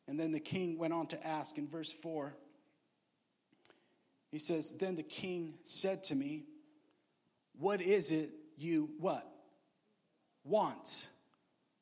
And 0.07 0.19
then 0.19 0.31
the 0.31 0.39
king 0.39 0.79
went 0.79 0.91
on 0.91 1.05
to 1.07 1.27
ask 1.27 1.59
in 1.59 1.67
verse 1.67 1.93
4. 1.93 2.35
He 4.31 4.39
says, 4.39 4.71
Then 4.71 4.95
the 4.95 5.03
king 5.03 5.53
said 5.63 6.03
to 6.05 6.15
me, 6.15 6.45
What 7.59 7.79
is 7.79 8.11
it 8.11 8.38
you 8.59 8.89
what? 8.99 9.25
Want. 10.43 11.07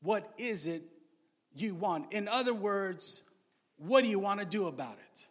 What 0.01 0.31
is 0.37 0.67
it 0.67 0.83
you 1.55 1.75
want? 1.75 2.13
In 2.13 2.27
other 2.27 2.53
words, 2.53 3.23
what 3.77 4.03
do 4.03 4.07
you 4.07 4.19
want 4.19 4.39
to 4.39 4.45
do 4.45 4.67
about 4.67 4.97
it? 5.11 5.27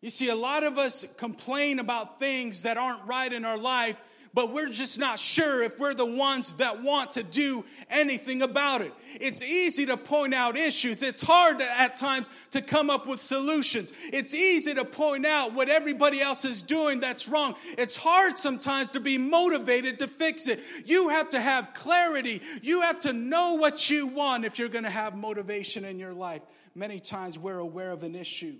You 0.00 0.10
see, 0.10 0.28
a 0.28 0.34
lot 0.34 0.64
of 0.64 0.76
us 0.76 1.06
complain 1.16 1.78
about 1.78 2.18
things 2.18 2.62
that 2.64 2.76
aren't 2.76 3.04
right 3.06 3.32
in 3.32 3.44
our 3.44 3.56
life 3.56 3.98
but 4.34 4.52
we're 4.52 4.68
just 4.68 4.98
not 4.98 5.20
sure 5.20 5.62
if 5.62 5.78
we're 5.78 5.94
the 5.94 6.04
ones 6.04 6.54
that 6.54 6.82
want 6.82 7.12
to 7.12 7.22
do 7.22 7.64
anything 7.88 8.42
about 8.42 8.82
it. 8.82 8.92
It's 9.20 9.42
easy 9.42 9.86
to 9.86 9.96
point 9.96 10.34
out 10.34 10.56
issues. 10.56 11.02
It's 11.02 11.22
hard 11.22 11.60
to, 11.60 11.80
at 11.80 11.94
times 11.94 12.28
to 12.50 12.60
come 12.60 12.90
up 12.90 13.06
with 13.06 13.22
solutions. 13.22 13.92
It's 14.12 14.34
easy 14.34 14.74
to 14.74 14.84
point 14.84 15.24
out 15.24 15.54
what 15.54 15.68
everybody 15.68 16.20
else 16.20 16.44
is 16.44 16.64
doing 16.64 16.98
that's 16.98 17.28
wrong. 17.28 17.54
It's 17.78 17.96
hard 17.96 18.36
sometimes 18.36 18.90
to 18.90 19.00
be 19.00 19.18
motivated 19.18 20.00
to 20.00 20.08
fix 20.08 20.48
it. 20.48 20.60
You 20.84 21.10
have 21.10 21.30
to 21.30 21.40
have 21.40 21.72
clarity. 21.72 22.42
You 22.60 22.80
have 22.82 22.98
to 23.00 23.12
know 23.12 23.54
what 23.54 23.88
you 23.88 24.08
want 24.08 24.44
if 24.44 24.58
you're 24.58 24.68
going 24.68 24.84
to 24.84 24.90
have 24.90 25.16
motivation 25.16 25.84
in 25.84 26.00
your 26.00 26.12
life. 26.12 26.42
Many 26.74 26.98
times 26.98 27.38
we're 27.38 27.58
aware 27.58 27.92
of 27.92 28.02
an 28.02 28.16
issue. 28.16 28.56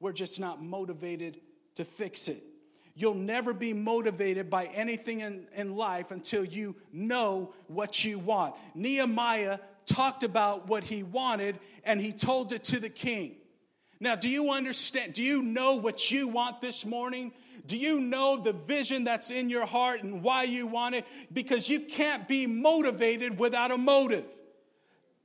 We're 0.00 0.12
just 0.12 0.40
not 0.40 0.62
motivated 0.62 1.42
to 1.74 1.84
fix 1.84 2.28
it. 2.28 2.42
You'll 2.96 3.14
never 3.14 3.52
be 3.52 3.72
motivated 3.72 4.48
by 4.48 4.66
anything 4.66 5.20
in, 5.20 5.46
in 5.54 5.76
life 5.76 6.10
until 6.12 6.44
you 6.44 6.76
know 6.92 7.52
what 7.66 8.04
you 8.04 8.18
want. 8.18 8.54
Nehemiah 8.74 9.58
talked 9.86 10.22
about 10.22 10.68
what 10.68 10.84
he 10.84 11.02
wanted 11.02 11.58
and 11.84 12.00
he 12.00 12.12
told 12.12 12.52
it 12.52 12.64
to 12.64 12.78
the 12.78 12.88
king. 12.88 13.36
Now, 14.00 14.14
do 14.14 14.28
you 14.28 14.50
understand? 14.50 15.14
Do 15.14 15.22
you 15.22 15.42
know 15.42 15.76
what 15.76 16.10
you 16.10 16.28
want 16.28 16.60
this 16.60 16.84
morning? 16.84 17.32
Do 17.66 17.76
you 17.76 18.00
know 18.00 18.36
the 18.36 18.52
vision 18.52 19.04
that's 19.04 19.30
in 19.30 19.48
your 19.48 19.66
heart 19.66 20.02
and 20.02 20.22
why 20.22 20.44
you 20.44 20.66
want 20.66 20.94
it? 20.94 21.06
Because 21.32 21.68
you 21.68 21.80
can't 21.80 22.28
be 22.28 22.46
motivated 22.46 23.38
without 23.38 23.70
a 23.70 23.78
motive. 23.78 24.26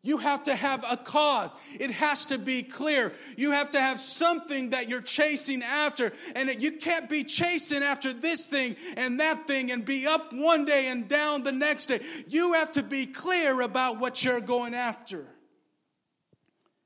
You 0.01 0.17
have 0.17 0.43
to 0.43 0.55
have 0.55 0.85
a 0.89 0.95
cause. 0.95 1.57
It 1.77 1.91
has 1.91 2.27
to 2.27 2.37
be 2.37 2.63
clear. 2.63 3.11
You 3.35 3.51
have 3.51 3.71
to 3.71 3.79
have 3.79 3.99
something 3.99 4.69
that 4.69 4.87
you're 4.87 5.01
chasing 5.01 5.61
after. 5.61 6.13
And 6.35 6.61
you 6.61 6.73
can't 6.73 7.09
be 7.09 7.25
chasing 7.25 7.83
after 7.83 8.13
this 8.13 8.47
thing 8.47 8.77
and 8.95 9.19
that 9.19 9.45
thing 9.45 9.71
and 9.71 9.83
be 9.83 10.07
up 10.07 10.31
one 10.31 10.63
day 10.63 10.87
and 10.87 11.07
down 11.07 11.43
the 11.43 11.51
next 11.51 11.87
day. 11.87 11.99
You 12.29 12.53
have 12.53 12.71
to 12.73 12.83
be 12.83 13.07
clear 13.07 13.59
about 13.59 13.99
what 13.99 14.23
you're 14.23 14.39
going 14.39 14.73
after. 14.73 15.25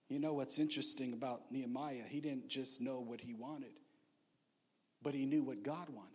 You 0.10 0.20
know 0.20 0.34
what's 0.34 0.58
interesting 0.58 1.14
about 1.14 1.52
Nehemiah? 1.52 2.04
He 2.08 2.20
didn't 2.20 2.48
just 2.48 2.82
know 2.82 3.00
what 3.00 3.22
he 3.22 3.34
wanted, 3.34 3.74
but 5.04 5.14
he 5.14 5.26
knew 5.26 5.44
what 5.44 5.64
God 5.64 5.90
wanted. 5.90 6.10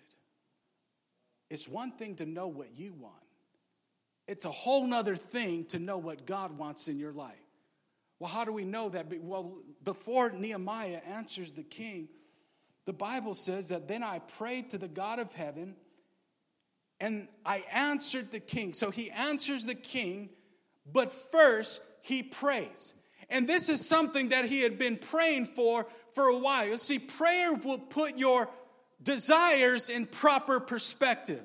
It's 1.49 1.69
one 1.69 1.93
thing 1.93 2.17
to 2.17 2.27
know 2.27 2.49
what 2.49 2.77
you 2.77 2.93
want. 2.93 3.15
It's 4.29 4.45
a 4.45 4.51
whole 4.51 4.87
nother 4.87 5.17
thing 5.17 5.65
to 5.67 5.79
know 5.79 5.97
what 5.97 6.27
God 6.27 6.57
wants 6.57 6.87
in 6.87 6.99
your 6.99 7.13
life. 7.13 7.35
Well, 8.21 8.31
how 8.31 8.45
do 8.45 8.53
we 8.53 8.65
know 8.65 8.91
that? 8.91 9.07
Well, 9.21 9.59
before 9.83 10.31
Nehemiah 10.31 11.01
answers 11.07 11.55
the 11.55 11.63
king, 11.63 12.09
the 12.85 12.93
Bible 12.93 13.35
says 13.35 13.69
that 13.69 13.89
then 13.89 14.03
I 14.03 14.19
prayed 14.19 14.71
to 14.71 14.79
the 14.79 14.89
God 14.89 15.19
of 15.19 15.33
heaven 15.33 15.77
and 17.01 17.29
I 17.45 17.65
answered 17.73 18.31
the 18.31 18.41
king. 18.41 18.75
So 18.75 18.91
he 18.91 19.11
answers 19.11 19.65
the 19.65 19.75
king, 19.75 20.31
but 20.93 21.11
first 21.11 21.81
he 22.03 22.23
prays. 22.23 22.95
And 23.31 23.49
this 23.49 23.69
is 23.69 23.87
something 23.87 24.31
that 24.31 24.47
he 24.47 24.63
had 24.63 24.79
been 24.79 24.97
praying 24.97 25.47
for 25.47 25.87
for 26.13 26.25
a 26.25 26.37
while. 26.37 26.77
See, 26.77 26.99
prayer 26.99 27.55
will 27.55 27.79
put 27.79 28.19
your 28.19 28.49
desires 29.03 29.91
in 29.91 30.07
proper 30.07 30.61
perspective. 30.61 31.43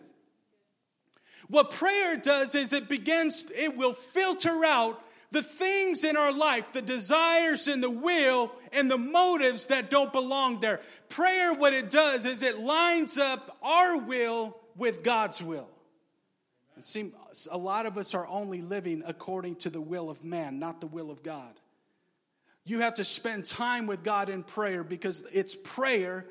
What 1.53 1.69
prayer 1.69 2.17
does 2.17 2.55
is 2.55 2.73
it 2.73 2.89
begins, 2.89 3.45
it 3.55 3.77
will 3.77 3.93
filter 3.93 4.65
out 4.65 4.99
the 5.29 5.43
things 5.43 6.03
in 6.03 6.17
our 6.17 6.33
life, 6.33 6.71
the 6.73 6.81
desires 6.81 7.67
and 7.67 7.83
the 7.83 7.91
will 7.91 8.51
and 8.71 8.89
the 8.89 8.97
motives 8.97 9.67
that 9.67 9.91
don't 9.91 10.11
belong 10.11 10.61
there. 10.61 10.81
Prayer, 11.09 11.53
what 11.53 11.75
it 11.75 11.91
does 11.91 12.25
is 12.25 12.41
it 12.41 12.57
lines 12.57 13.19
up 13.19 13.55
our 13.61 13.97
will 13.97 14.57
with 14.75 15.03
God's 15.03 15.43
will. 15.43 15.69
It 16.75 16.85
seems 16.85 17.47
a 17.51 17.57
lot 17.59 17.85
of 17.85 17.99
us 17.99 18.15
are 18.15 18.25
only 18.25 18.63
living 18.63 19.03
according 19.05 19.57
to 19.57 19.69
the 19.69 19.79
will 19.79 20.09
of 20.09 20.25
man, 20.25 20.57
not 20.57 20.81
the 20.81 20.87
will 20.87 21.11
of 21.11 21.21
God. 21.21 21.53
You 22.65 22.79
have 22.79 22.95
to 22.95 23.05
spend 23.05 23.45
time 23.45 23.85
with 23.85 24.03
God 24.03 24.27
in 24.27 24.41
prayer 24.41 24.83
because 24.83 25.23
it's 25.31 25.53
prayer 25.53 26.25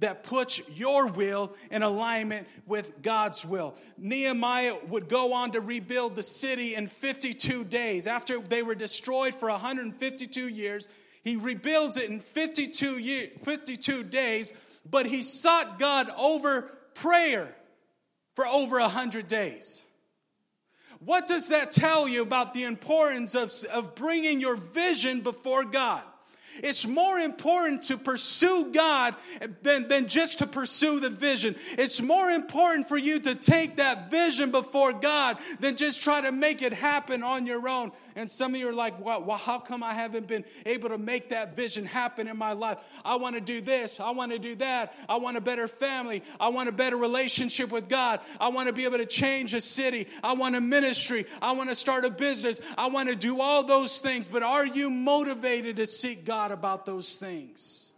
that 0.00 0.22
puts 0.24 0.60
your 0.68 1.06
will 1.06 1.54
in 1.70 1.82
alignment 1.82 2.46
with 2.66 3.02
God's 3.02 3.44
will. 3.44 3.74
Nehemiah 3.96 4.76
would 4.88 5.08
go 5.08 5.32
on 5.32 5.52
to 5.52 5.60
rebuild 5.60 6.16
the 6.16 6.22
city 6.22 6.74
in 6.74 6.86
52 6.86 7.64
days. 7.64 8.06
After 8.06 8.40
they 8.40 8.62
were 8.62 8.74
destroyed 8.74 9.34
for 9.34 9.50
152 9.50 10.48
years, 10.48 10.88
he 11.24 11.36
rebuilds 11.36 11.96
it 11.96 12.10
in 12.10 12.20
52, 12.20 12.98
year, 12.98 13.28
52 13.42 14.04
days, 14.04 14.52
but 14.88 15.06
he 15.06 15.22
sought 15.22 15.78
God 15.78 16.08
over 16.16 16.62
prayer 16.94 17.54
for 18.34 18.46
over 18.46 18.80
100 18.80 19.26
days. 19.26 19.84
What 21.00 21.26
does 21.26 21.48
that 21.48 21.70
tell 21.70 22.08
you 22.08 22.22
about 22.22 22.54
the 22.54 22.64
importance 22.64 23.34
of, 23.34 23.52
of 23.72 23.94
bringing 23.94 24.40
your 24.40 24.56
vision 24.56 25.20
before 25.20 25.64
God? 25.64 26.02
It's 26.62 26.86
more 26.86 27.18
important 27.18 27.82
to 27.82 27.96
pursue 27.96 28.72
God 28.72 29.14
than, 29.62 29.88
than 29.88 30.08
just 30.08 30.38
to 30.38 30.46
pursue 30.46 31.00
the 31.00 31.10
vision. 31.10 31.56
It's 31.72 32.00
more 32.00 32.30
important 32.30 32.88
for 32.88 32.96
you 32.96 33.20
to 33.20 33.34
take 33.34 33.76
that 33.76 34.10
vision 34.10 34.50
before 34.50 34.92
God 34.92 35.38
than 35.60 35.76
just 35.76 36.02
try 36.02 36.20
to 36.20 36.32
make 36.32 36.62
it 36.62 36.72
happen 36.72 37.22
on 37.22 37.46
your 37.46 37.68
own. 37.68 37.92
And 38.18 38.28
some 38.28 38.52
of 38.52 38.58
you 38.58 38.68
are 38.68 38.74
like, 38.74 39.00
well, 39.00 39.22
well, 39.22 39.36
how 39.36 39.60
come 39.60 39.84
I 39.84 39.94
haven't 39.94 40.26
been 40.26 40.44
able 40.66 40.88
to 40.88 40.98
make 40.98 41.28
that 41.28 41.54
vision 41.54 41.84
happen 41.84 42.26
in 42.26 42.36
my 42.36 42.52
life? 42.52 42.78
I 43.04 43.14
want 43.14 43.36
to 43.36 43.40
do 43.40 43.60
this. 43.60 44.00
I 44.00 44.10
want 44.10 44.32
to 44.32 44.40
do 44.40 44.56
that. 44.56 44.92
I 45.08 45.18
want 45.18 45.36
a 45.36 45.40
better 45.40 45.68
family. 45.68 46.24
I 46.40 46.48
want 46.48 46.68
a 46.68 46.72
better 46.72 46.96
relationship 46.96 47.70
with 47.70 47.88
God. 47.88 48.18
I 48.40 48.48
want 48.48 48.66
to 48.66 48.72
be 48.72 48.86
able 48.86 48.98
to 48.98 49.06
change 49.06 49.54
a 49.54 49.60
city. 49.60 50.08
I 50.20 50.32
want 50.32 50.56
a 50.56 50.60
ministry. 50.60 51.26
I 51.40 51.52
want 51.52 51.68
to 51.68 51.76
start 51.76 52.04
a 52.04 52.10
business. 52.10 52.60
I 52.76 52.88
want 52.88 53.08
to 53.08 53.14
do 53.14 53.40
all 53.40 53.62
those 53.62 54.00
things. 54.00 54.26
But 54.26 54.42
are 54.42 54.66
you 54.66 54.90
motivated 54.90 55.76
to 55.76 55.86
seek 55.86 56.24
God 56.24 56.50
about 56.50 56.86
those 56.86 57.18
things? 57.18 57.92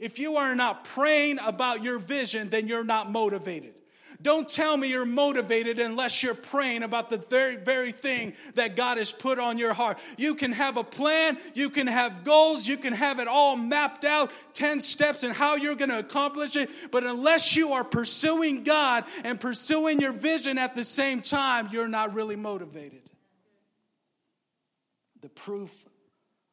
If 0.00 0.18
you 0.18 0.38
are 0.38 0.56
not 0.56 0.82
praying 0.82 1.38
about 1.46 1.84
your 1.84 2.00
vision, 2.00 2.50
then 2.50 2.66
you're 2.66 2.82
not 2.82 3.12
motivated. 3.12 3.75
Don't 4.22 4.48
tell 4.48 4.76
me 4.76 4.88
you're 4.88 5.04
motivated 5.04 5.78
unless 5.78 6.22
you're 6.22 6.34
praying 6.34 6.82
about 6.82 7.10
the 7.10 7.18
very, 7.18 7.56
very 7.56 7.92
thing 7.92 8.34
that 8.54 8.76
God 8.76 8.98
has 8.98 9.12
put 9.12 9.38
on 9.38 9.58
your 9.58 9.74
heart. 9.74 9.98
You 10.16 10.34
can 10.34 10.52
have 10.52 10.76
a 10.76 10.84
plan, 10.84 11.38
you 11.54 11.70
can 11.70 11.86
have 11.86 12.24
goals, 12.24 12.66
you 12.66 12.76
can 12.76 12.92
have 12.92 13.18
it 13.18 13.28
all 13.28 13.56
mapped 13.56 14.04
out 14.04 14.30
10 14.54 14.80
steps 14.80 15.22
and 15.22 15.32
how 15.32 15.56
you're 15.56 15.74
going 15.74 15.90
to 15.90 15.98
accomplish 15.98 16.56
it. 16.56 16.70
But 16.90 17.04
unless 17.04 17.56
you 17.56 17.72
are 17.72 17.84
pursuing 17.84 18.64
God 18.64 19.04
and 19.24 19.40
pursuing 19.40 20.00
your 20.00 20.12
vision 20.12 20.58
at 20.58 20.74
the 20.74 20.84
same 20.84 21.20
time, 21.20 21.68
you're 21.72 21.88
not 21.88 22.14
really 22.14 22.36
motivated. 22.36 23.02
The 25.20 25.28
proof 25.28 25.72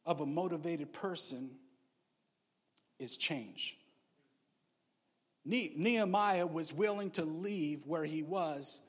of 0.06 0.20
a 0.20 0.26
motivated 0.26 0.92
person 0.92 1.50
is 2.98 3.16
change. 3.16 3.78
Nehemiah 5.44 6.46
was 6.46 6.72
willing 6.72 7.10
to 7.12 7.24
leave 7.24 7.86
where 7.86 8.04
he 8.04 8.22
was 8.22 8.80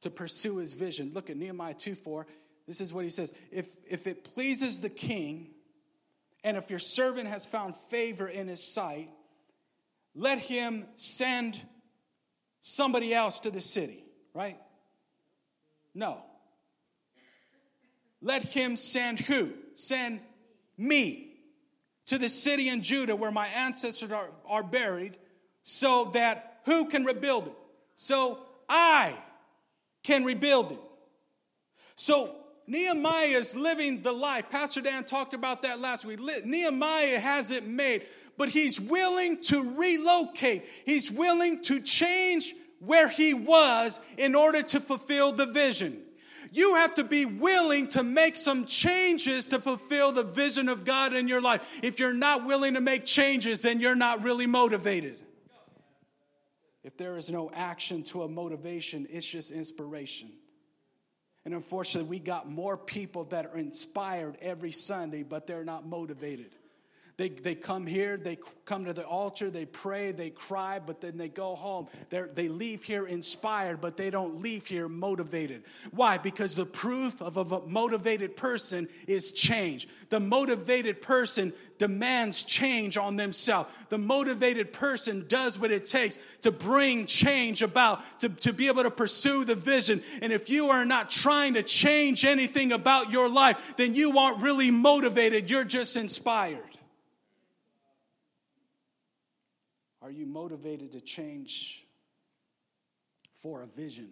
to 0.00 0.10
pursue 0.10 0.56
his 0.56 0.72
vision. 0.72 1.12
Look 1.14 1.30
at 1.30 1.36
Nehemiah 1.36 1.74
2 1.74 1.94
4. 1.94 2.26
This 2.66 2.80
is 2.80 2.92
what 2.92 3.04
he 3.04 3.10
says 3.10 3.32
if, 3.50 3.74
if 3.88 4.06
it 4.06 4.24
pleases 4.34 4.80
the 4.80 4.90
king, 4.90 5.50
and 6.44 6.56
if 6.56 6.70
your 6.70 6.78
servant 6.78 7.28
has 7.28 7.46
found 7.46 7.76
favor 7.76 8.28
in 8.28 8.48
his 8.48 8.62
sight, 8.62 9.10
let 10.14 10.38
him 10.38 10.86
send 10.96 11.60
somebody 12.60 13.14
else 13.14 13.40
to 13.40 13.50
the 13.50 13.60
city, 13.60 14.04
right? 14.34 14.58
No. 15.94 16.18
Let 18.20 18.44
him 18.44 18.76
send 18.76 19.20
who? 19.20 19.52
Send 19.74 20.20
me 20.76 21.32
to 22.06 22.18
the 22.18 22.28
city 22.28 22.68
in 22.68 22.82
Judah 22.82 23.16
where 23.16 23.30
my 23.30 23.46
ancestors 23.48 24.10
are, 24.12 24.30
are 24.46 24.62
buried 24.62 25.16
so 25.62 26.10
that 26.14 26.60
who 26.64 26.86
can 26.86 27.04
rebuild 27.04 27.46
it? 27.46 27.56
So 27.94 28.38
I 28.68 29.16
can 30.02 30.24
rebuild 30.24 30.72
it. 30.72 30.80
So 31.96 32.34
Nehemiah 32.66 33.38
is 33.38 33.56
living 33.56 34.02
the 34.02 34.12
life. 34.12 34.48
Pastor 34.50 34.80
Dan 34.80 35.04
talked 35.04 35.34
about 35.34 35.62
that 35.62 35.80
last 35.80 36.04
week. 36.04 36.20
Nehemiah 36.44 37.18
has 37.18 37.50
it 37.50 37.66
made, 37.66 38.06
but 38.38 38.48
he's 38.48 38.80
willing 38.80 39.42
to 39.42 39.76
relocate. 39.76 40.64
He's 40.84 41.10
willing 41.10 41.62
to 41.62 41.80
change 41.80 42.54
where 42.78 43.08
he 43.08 43.34
was 43.34 44.00
in 44.16 44.34
order 44.34 44.62
to 44.62 44.80
fulfill 44.80 45.32
the 45.32 45.46
vision. 45.46 46.00
You 46.50 46.74
have 46.74 46.94
to 46.96 47.04
be 47.04 47.24
willing 47.24 47.88
to 47.88 48.02
make 48.02 48.36
some 48.36 48.66
changes 48.66 49.46
to 49.48 49.58
fulfill 49.58 50.12
the 50.12 50.24
vision 50.24 50.68
of 50.68 50.84
God 50.84 51.14
in 51.14 51.26
your 51.26 51.40
life. 51.40 51.80
If 51.82 51.98
you're 51.98 52.12
not 52.12 52.44
willing 52.44 52.74
to 52.74 52.80
make 52.80 53.06
changes, 53.06 53.62
then 53.62 53.80
you're 53.80 53.94
not 53.94 54.22
really 54.22 54.46
motivated. 54.46 55.20
If 56.84 56.96
there 56.96 57.16
is 57.16 57.30
no 57.30 57.50
action 57.52 58.02
to 58.04 58.22
a 58.22 58.28
motivation, 58.28 59.06
it's 59.10 59.26
just 59.26 59.52
inspiration. 59.52 60.30
And 61.44 61.54
unfortunately, 61.54 62.08
we 62.08 62.18
got 62.18 62.48
more 62.48 62.76
people 62.76 63.24
that 63.26 63.46
are 63.46 63.58
inspired 63.58 64.36
every 64.40 64.72
Sunday, 64.72 65.22
but 65.22 65.46
they're 65.46 65.64
not 65.64 65.86
motivated. 65.86 66.54
They, 67.18 67.28
they 67.28 67.54
come 67.54 67.86
here, 67.86 68.16
they 68.16 68.38
come 68.64 68.86
to 68.86 68.94
the 68.94 69.04
altar, 69.04 69.50
they 69.50 69.66
pray, 69.66 70.12
they 70.12 70.30
cry, 70.30 70.78
but 70.78 71.00
then 71.02 71.18
they 71.18 71.28
go 71.28 71.54
home. 71.54 71.88
They're, 72.08 72.30
they 72.32 72.48
leave 72.48 72.82
here 72.84 73.06
inspired, 73.06 73.82
but 73.82 73.98
they 73.98 74.08
don't 74.08 74.40
leave 74.40 74.66
here 74.66 74.88
motivated. 74.88 75.64
Why? 75.90 76.16
Because 76.16 76.54
the 76.54 76.64
proof 76.64 77.20
of 77.20 77.36
a 77.36 77.66
motivated 77.66 78.34
person 78.36 78.88
is 79.06 79.32
change. 79.32 79.88
The 80.08 80.20
motivated 80.20 81.02
person 81.02 81.52
demands 81.76 82.44
change 82.44 82.96
on 82.96 83.16
themselves. 83.16 83.70
The 83.90 83.98
motivated 83.98 84.72
person 84.72 85.26
does 85.28 85.58
what 85.58 85.70
it 85.70 85.84
takes 85.84 86.18
to 86.40 86.50
bring 86.50 87.04
change 87.04 87.60
about, 87.60 88.02
to, 88.20 88.30
to 88.30 88.54
be 88.54 88.68
able 88.68 88.84
to 88.84 88.90
pursue 88.90 89.44
the 89.44 89.54
vision. 89.54 90.02
And 90.22 90.32
if 90.32 90.48
you 90.48 90.70
are 90.70 90.86
not 90.86 91.10
trying 91.10 91.54
to 91.54 91.62
change 91.62 92.24
anything 92.24 92.72
about 92.72 93.12
your 93.12 93.28
life, 93.28 93.76
then 93.76 93.94
you 93.94 94.18
aren't 94.18 94.40
really 94.40 94.70
motivated, 94.70 95.50
you're 95.50 95.64
just 95.64 95.96
inspired. 95.96 96.62
Are 100.02 100.10
you 100.10 100.26
motivated 100.26 100.92
to 100.92 101.00
change 101.00 101.84
for 103.40 103.62
a 103.62 103.66
vision? 103.66 104.10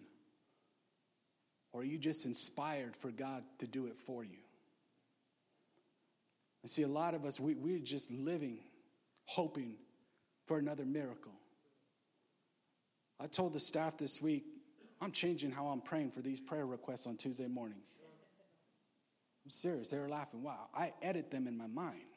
Or 1.73 1.83
are 1.83 1.85
you 1.85 1.99
just 1.99 2.27
inspired 2.27 2.97
for 2.97 3.11
God 3.11 3.43
to 3.59 3.67
do 3.67 3.87
it 3.87 3.97
for 3.99 4.25
you? 4.25 4.39
I 6.65 6.69
see 6.69 6.83
a 6.83 6.89
lot 6.89 7.15
of 7.15 7.25
us, 7.25 7.41
we, 7.41 7.55
we're 7.55 7.79
just 7.79 8.11
living, 8.11 8.59
hoping 9.25 9.75
for 10.47 10.59
another 10.59 10.85
miracle. 10.85 11.33
I 13.19 13.27
told 13.27 13.53
the 13.53 13.61
staff 13.61 13.97
this 13.97 14.21
week, 14.21 14.45
I'm 15.01 15.13
changing 15.13 15.51
how 15.51 15.69
I'm 15.69 15.81
praying 15.81 16.11
for 16.11 16.21
these 16.21 16.41
prayer 16.41 16.67
requests 16.67 17.07
on 17.07 17.17
Tuesday 17.17 17.47
mornings. 17.47 17.99
I'm 19.45 19.51
serious. 19.51 19.91
They 19.91 19.99
were 19.99 20.09
laughing. 20.09 20.43
Wow, 20.43 20.69
I 20.75 20.93
edit 21.03 21.31
them 21.31 21.47
in 21.47 21.57
my 21.57 21.67
mind. 21.67 22.10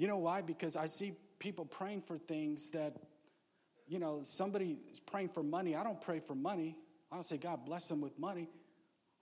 You 0.00 0.06
know 0.06 0.16
why? 0.16 0.40
Because 0.40 0.78
I 0.78 0.86
see 0.86 1.12
people 1.38 1.66
praying 1.66 2.00
for 2.00 2.16
things 2.16 2.70
that, 2.70 2.96
you 3.86 3.98
know, 3.98 4.20
somebody 4.22 4.78
is 4.90 4.98
praying 4.98 5.28
for 5.28 5.42
money. 5.42 5.76
I 5.76 5.84
don't 5.84 6.00
pray 6.00 6.20
for 6.20 6.34
money. 6.34 6.74
I 7.12 7.16
don't 7.16 7.22
say, 7.22 7.36
God 7.36 7.66
bless 7.66 7.86
them 7.88 8.00
with 8.00 8.18
money. 8.18 8.48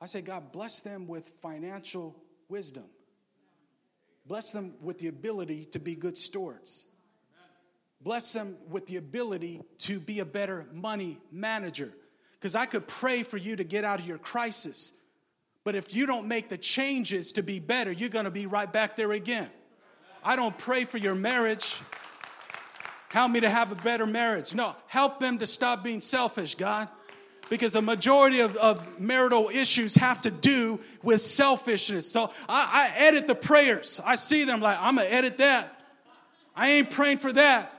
I 0.00 0.06
say, 0.06 0.20
God 0.20 0.52
bless 0.52 0.82
them 0.82 1.08
with 1.08 1.26
financial 1.42 2.14
wisdom. 2.48 2.84
Bless 4.24 4.52
them 4.52 4.74
with 4.80 4.98
the 4.98 5.08
ability 5.08 5.64
to 5.72 5.80
be 5.80 5.96
good 5.96 6.16
stewards. 6.16 6.84
Bless 8.00 8.32
them 8.32 8.56
with 8.70 8.86
the 8.86 8.98
ability 8.98 9.60
to 9.78 9.98
be 9.98 10.20
a 10.20 10.24
better 10.24 10.64
money 10.72 11.18
manager. 11.32 11.92
Because 12.34 12.54
I 12.54 12.66
could 12.66 12.86
pray 12.86 13.24
for 13.24 13.36
you 13.36 13.56
to 13.56 13.64
get 13.64 13.82
out 13.82 13.98
of 13.98 14.06
your 14.06 14.18
crisis. 14.18 14.92
But 15.64 15.74
if 15.74 15.92
you 15.92 16.06
don't 16.06 16.28
make 16.28 16.48
the 16.48 16.56
changes 16.56 17.32
to 17.32 17.42
be 17.42 17.58
better, 17.58 17.90
you're 17.90 18.10
going 18.10 18.26
to 18.26 18.30
be 18.30 18.46
right 18.46 18.72
back 18.72 18.94
there 18.94 19.10
again. 19.10 19.50
I 20.24 20.36
don't 20.36 20.56
pray 20.56 20.84
for 20.84 20.98
your 20.98 21.14
marriage. 21.14 21.80
Help 23.08 23.32
me 23.32 23.40
to 23.40 23.48
have 23.48 23.72
a 23.72 23.74
better 23.74 24.06
marriage. 24.06 24.54
No, 24.54 24.76
help 24.86 25.20
them 25.20 25.38
to 25.38 25.46
stop 25.46 25.82
being 25.82 26.00
selfish, 26.00 26.54
God. 26.54 26.88
Because 27.48 27.72
the 27.72 27.80
majority 27.80 28.40
of, 28.40 28.56
of 28.56 29.00
marital 29.00 29.48
issues 29.48 29.94
have 29.94 30.20
to 30.22 30.30
do 30.30 30.80
with 31.02 31.22
selfishness. 31.22 32.10
So 32.10 32.30
I, 32.46 32.92
I 32.98 33.06
edit 33.06 33.26
the 33.26 33.34
prayers. 33.34 34.00
I 34.04 34.16
see 34.16 34.44
them 34.44 34.60
like, 34.60 34.76
I'm 34.78 34.96
going 34.96 35.08
to 35.08 35.14
edit 35.14 35.38
that. 35.38 35.74
I 36.54 36.72
ain't 36.72 36.90
praying 36.90 37.18
for 37.18 37.32
that. 37.32 37.72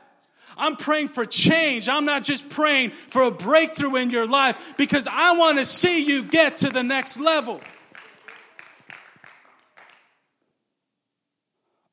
I'm 0.58 0.76
praying 0.76 1.10
for 1.10 1.26
change. 1.26 1.88
I'm 1.88 2.06
not 2.06 2.24
just 2.24 2.50
praying 2.50 2.92
for 2.92 3.24
a 3.24 3.32
breakthrough 3.32 3.96
in 3.98 4.10
your 4.10 4.26
life 4.26 4.74
because 4.78 5.08
I 5.10 5.38
want 5.38 5.60
to 5.60 5.66
see 5.66 6.04
you 6.04 6.24
get 6.24 6.58
to 6.58 6.70
the 6.70 6.84
next 6.84 7.20
level. 7.20 7.62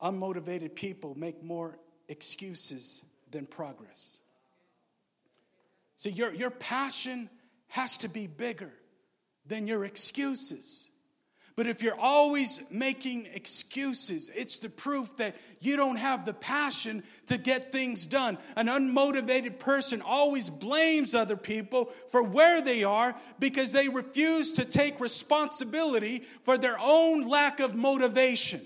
Unmotivated 0.02 0.74
people 0.74 1.14
make 1.16 1.42
more 1.42 1.78
excuses 2.08 3.02
than 3.30 3.46
progress. 3.46 4.18
See, 5.96 6.10
your, 6.10 6.32
your 6.32 6.50
passion 6.50 7.30
has 7.68 7.98
to 7.98 8.08
be 8.08 8.26
bigger 8.26 8.72
than 9.46 9.66
your 9.66 9.84
excuses. 9.84 10.88
But 11.56 11.66
if 11.66 11.82
you're 11.82 11.98
always 11.98 12.60
making 12.70 13.28
excuses, 13.32 14.30
it's 14.34 14.58
the 14.58 14.68
proof 14.68 15.16
that 15.16 15.36
you 15.58 15.78
don't 15.78 15.96
have 15.96 16.26
the 16.26 16.34
passion 16.34 17.02
to 17.26 17.38
get 17.38 17.72
things 17.72 18.06
done. 18.06 18.36
An 18.56 18.66
unmotivated 18.66 19.58
person 19.58 20.02
always 20.02 20.50
blames 20.50 21.14
other 21.14 21.36
people 21.36 21.86
for 22.10 22.22
where 22.22 22.60
they 22.60 22.84
are 22.84 23.16
because 23.38 23.72
they 23.72 23.88
refuse 23.88 24.52
to 24.54 24.66
take 24.66 25.00
responsibility 25.00 26.24
for 26.44 26.58
their 26.58 26.76
own 26.78 27.26
lack 27.26 27.60
of 27.60 27.74
motivation. 27.74 28.60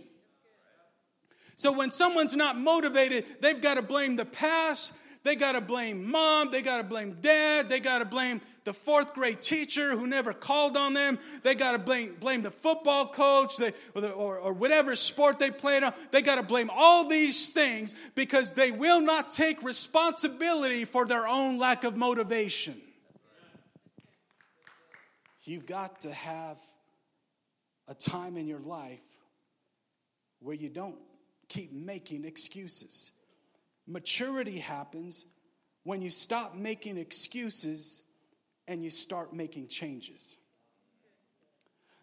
So 1.61 1.73
when 1.73 1.91
someone's 1.91 2.35
not 2.35 2.57
motivated, 2.57 3.27
they've 3.43 3.61
got 3.61 3.75
to 3.75 3.83
blame 3.83 4.17
the 4.17 4.25
past, 4.25 4.95
They 5.25 5.37
got 5.37 5.53
to 5.53 5.61
blame 5.61 6.11
mom. 6.11 6.51
They 6.51 6.63
got 6.63 6.79
to 6.79 6.85
blame 6.85 7.19
dad. 7.21 7.69
They 7.69 7.81
got 7.81 7.99
to 7.99 8.07
blame 8.07 8.41
the 8.65 8.73
fourth 8.73 9.13
grade 9.13 9.43
teacher 9.43 9.91
who 9.95 10.07
never 10.07 10.33
called 10.33 10.79
on 10.79 10.95
them. 10.95 11.19
They 11.43 11.55
got 11.55 11.73
to 11.73 11.79
blame, 11.79 12.17
blame 12.19 12.41
the 12.41 12.51
football 12.51 13.09
coach 13.09 13.59
they, 13.59 13.75
or, 13.95 14.01
the, 14.01 14.11
or, 14.11 14.39
or 14.39 14.55
whatever 14.55 14.95
sport 14.95 15.39
they 15.39 15.51
played 15.51 15.83
on. 15.83 15.93
They 16.13 16.23
got 16.23 16.37
to 16.37 16.43
blame 16.43 16.71
all 16.75 17.07
these 17.07 17.51
things 17.51 17.95
because 18.15 18.55
they 18.55 18.71
will 18.71 19.03
not 19.03 19.31
take 19.31 19.63
responsibility 19.63 20.87
for 20.87 21.05
their 21.05 21.29
own 21.29 21.59
lack 21.59 21.85
of 21.85 21.95
motivation. 21.95 22.81
You've 25.43 25.67
got 25.67 26.01
to 26.01 26.11
have 26.11 26.57
a 27.87 27.93
time 27.93 28.39
in 28.39 28.49
your 28.49 28.61
life 28.61 29.01
where 30.39 30.57
you 30.57 30.71
don't 30.71 30.97
keep 31.51 31.73
making 31.73 32.25
excuses. 32.25 33.13
Maturity 33.87 34.59
happens 34.59 35.27
when 35.83 36.01
you 36.01 36.09
stop 36.09 36.55
making 36.55 36.97
excuses 36.97 38.03
and 38.69 38.83
you 38.83 38.89
start 38.89 39.35
making 39.35 39.67
changes. 39.67 40.39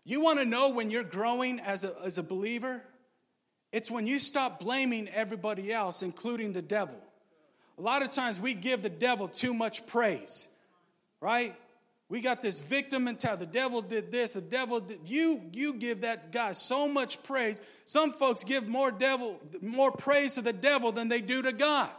You 0.03 0.21
want 0.21 0.39
to 0.39 0.45
know 0.45 0.69
when 0.69 0.91
you're 0.91 1.03
growing 1.03 1.59
as 1.61 1.83
a, 1.83 1.95
as 2.03 2.17
a 2.17 2.23
believer? 2.23 2.83
It's 3.71 3.89
when 3.89 4.05
you 4.05 4.19
stop 4.19 4.59
blaming 4.59 5.07
everybody 5.09 5.71
else, 5.73 6.03
including 6.03 6.53
the 6.53 6.61
devil. 6.61 6.97
A 7.77 7.81
lot 7.81 8.01
of 8.01 8.09
times 8.09 8.39
we 8.39 8.53
give 8.53 8.81
the 8.81 8.89
devil 8.89 9.27
too 9.27 9.53
much 9.53 9.85
praise, 9.87 10.49
right? 11.21 11.55
We 12.09 12.21
got 12.21 12.41
this 12.41 12.59
victim 12.59 13.03
mentality. 13.03 13.45
The 13.45 13.51
devil 13.51 13.81
did 13.81 14.11
this. 14.11 14.33
The 14.33 14.41
devil 14.41 14.79
did. 14.79 14.99
You 15.05 15.41
you 15.51 15.73
give 15.73 16.01
that 16.01 16.31
guy 16.31 16.53
so 16.53 16.87
much 16.87 17.21
praise. 17.23 17.59
Some 17.83 18.13
folks 18.13 18.45
give 18.45 18.67
more 18.67 18.91
devil 18.91 19.41
more 19.61 19.91
praise 19.91 20.35
to 20.35 20.41
the 20.41 20.53
devil 20.53 20.91
than 20.93 21.09
they 21.09 21.19
do 21.19 21.41
to 21.41 21.51
God. 21.51 21.89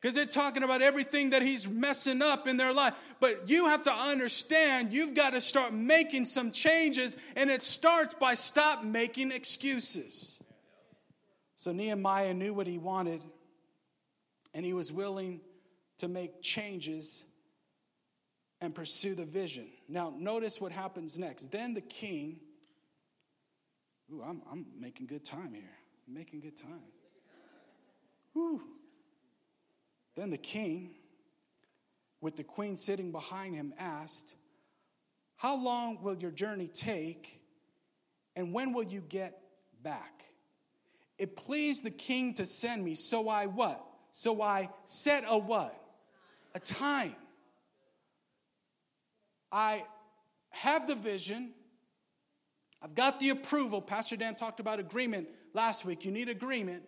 Because 0.00 0.14
they're 0.14 0.26
talking 0.26 0.62
about 0.62 0.82
everything 0.82 1.30
that 1.30 1.42
he's 1.42 1.66
messing 1.66 2.22
up 2.22 2.46
in 2.46 2.56
their 2.56 2.72
life. 2.72 2.94
But 3.18 3.48
you 3.48 3.66
have 3.66 3.82
to 3.84 3.92
understand, 3.92 4.92
you've 4.92 5.14
got 5.14 5.30
to 5.30 5.40
start 5.40 5.72
making 5.72 6.26
some 6.26 6.52
changes, 6.52 7.16
and 7.34 7.50
it 7.50 7.62
starts 7.62 8.14
by 8.14 8.34
stop 8.34 8.84
making 8.84 9.32
excuses. 9.32 10.38
So 11.56 11.72
Nehemiah 11.72 12.34
knew 12.34 12.52
what 12.52 12.66
he 12.66 12.78
wanted, 12.78 13.24
and 14.54 14.64
he 14.64 14.74
was 14.74 14.92
willing 14.92 15.40
to 15.98 16.08
make 16.08 16.42
changes 16.42 17.24
and 18.60 18.74
pursue 18.74 19.14
the 19.14 19.24
vision. 19.24 19.66
Now, 19.88 20.12
notice 20.16 20.60
what 20.60 20.72
happens 20.72 21.18
next. 21.18 21.52
Then 21.52 21.74
the 21.74 21.80
king, 21.80 22.40
ooh, 24.12 24.22
I'm, 24.22 24.42
I'm 24.50 24.66
making 24.78 25.06
good 25.06 25.24
time 25.24 25.52
here. 25.52 25.76
I'm 26.06 26.14
making 26.14 26.40
good 26.40 26.56
time. 26.56 26.92
Whew. 28.32 28.62
Then 30.14 30.30
the 30.30 30.38
king, 30.38 30.94
with 32.20 32.36
the 32.36 32.44
queen 32.44 32.76
sitting 32.76 33.12
behind 33.12 33.54
him, 33.54 33.74
asked, 33.78 34.34
How 35.36 35.62
long 35.62 36.02
will 36.02 36.16
your 36.16 36.30
journey 36.30 36.68
take, 36.68 37.42
and 38.34 38.52
when 38.52 38.72
will 38.72 38.84
you 38.84 39.02
get 39.02 39.38
back? 39.82 40.24
It 41.18 41.36
pleased 41.36 41.84
the 41.84 41.90
king 41.90 42.34
to 42.34 42.46
send 42.46 42.84
me, 42.84 42.94
so 42.94 43.28
I 43.28 43.46
what? 43.46 43.84
So 44.12 44.40
I 44.40 44.70
set 44.86 45.24
a 45.26 45.36
what? 45.36 45.78
A 46.54 46.60
time. 46.60 47.14
I 49.56 49.84
have 50.50 50.86
the 50.86 50.94
vision. 50.94 51.54
I've 52.82 52.94
got 52.94 53.20
the 53.20 53.30
approval. 53.30 53.80
Pastor 53.80 54.14
Dan 54.14 54.34
talked 54.34 54.60
about 54.60 54.80
agreement 54.80 55.28
last 55.54 55.82
week. 55.86 56.04
You 56.04 56.10
need 56.10 56.28
agreement. 56.28 56.82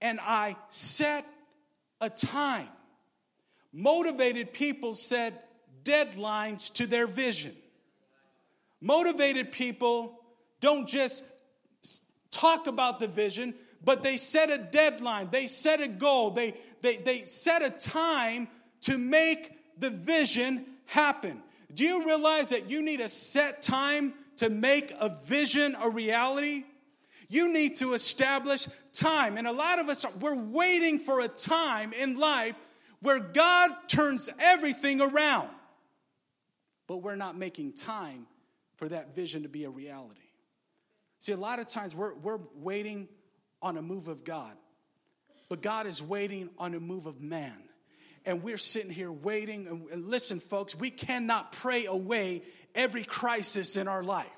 And 0.00 0.20
I 0.22 0.54
set 0.68 1.26
a 2.00 2.08
time. 2.08 2.68
Motivated 3.72 4.52
people 4.52 4.94
set 4.94 5.48
deadlines 5.82 6.72
to 6.74 6.86
their 6.86 7.08
vision. 7.08 7.56
Motivated 8.80 9.50
people 9.50 10.20
don't 10.60 10.86
just 10.86 11.24
talk 12.30 12.68
about 12.68 13.00
the 13.00 13.08
vision, 13.08 13.52
but 13.82 14.04
they 14.04 14.16
set 14.16 14.48
a 14.48 14.58
deadline, 14.58 15.28
they 15.32 15.48
set 15.48 15.80
a 15.80 15.88
goal, 15.88 16.30
they, 16.30 16.54
they, 16.82 16.98
they 16.98 17.24
set 17.24 17.62
a 17.62 17.70
time 17.70 18.46
to 18.82 18.96
make 18.96 19.50
the 19.76 19.90
vision 19.90 20.66
happen. 20.86 21.42
Do 21.74 21.84
you 21.84 22.06
realize 22.06 22.50
that 22.50 22.70
you 22.70 22.82
need 22.82 23.00
a 23.00 23.08
set 23.08 23.60
time 23.60 24.14
to 24.36 24.48
make 24.48 24.94
a 24.98 25.08
vision 25.08 25.76
a 25.80 25.90
reality? 25.90 26.64
You 27.28 27.52
need 27.52 27.76
to 27.76 27.94
establish 27.94 28.68
time. 28.92 29.36
And 29.36 29.46
a 29.46 29.52
lot 29.52 29.78
of 29.80 29.88
us, 29.88 30.06
we're 30.20 30.34
waiting 30.34 30.98
for 30.98 31.20
a 31.20 31.28
time 31.28 31.92
in 31.92 32.16
life 32.16 32.54
where 33.00 33.18
God 33.18 33.70
turns 33.88 34.30
everything 34.38 35.00
around. 35.00 35.48
But 36.86 36.98
we're 36.98 37.16
not 37.16 37.36
making 37.36 37.72
time 37.72 38.26
for 38.76 38.88
that 38.88 39.14
vision 39.14 39.42
to 39.42 39.48
be 39.48 39.64
a 39.64 39.70
reality. 39.70 40.20
See, 41.18 41.32
a 41.32 41.36
lot 41.36 41.58
of 41.58 41.66
times 41.66 41.94
we're, 41.94 42.14
we're 42.14 42.40
waiting 42.56 43.08
on 43.62 43.78
a 43.78 43.82
move 43.82 44.08
of 44.08 44.24
God, 44.24 44.54
but 45.48 45.62
God 45.62 45.86
is 45.86 46.02
waiting 46.02 46.50
on 46.58 46.74
a 46.74 46.80
move 46.80 47.06
of 47.06 47.20
man 47.20 47.62
and 48.26 48.42
we're 48.42 48.58
sitting 48.58 48.90
here 48.90 49.12
waiting. 49.12 49.88
And 49.92 50.06
listen, 50.06 50.40
folks, 50.40 50.74
we 50.74 50.90
cannot 50.90 51.52
pray 51.52 51.86
away 51.86 52.42
every 52.74 53.04
crisis 53.04 53.76
in 53.76 53.88
our 53.88 54.02
life. 54.02 54.28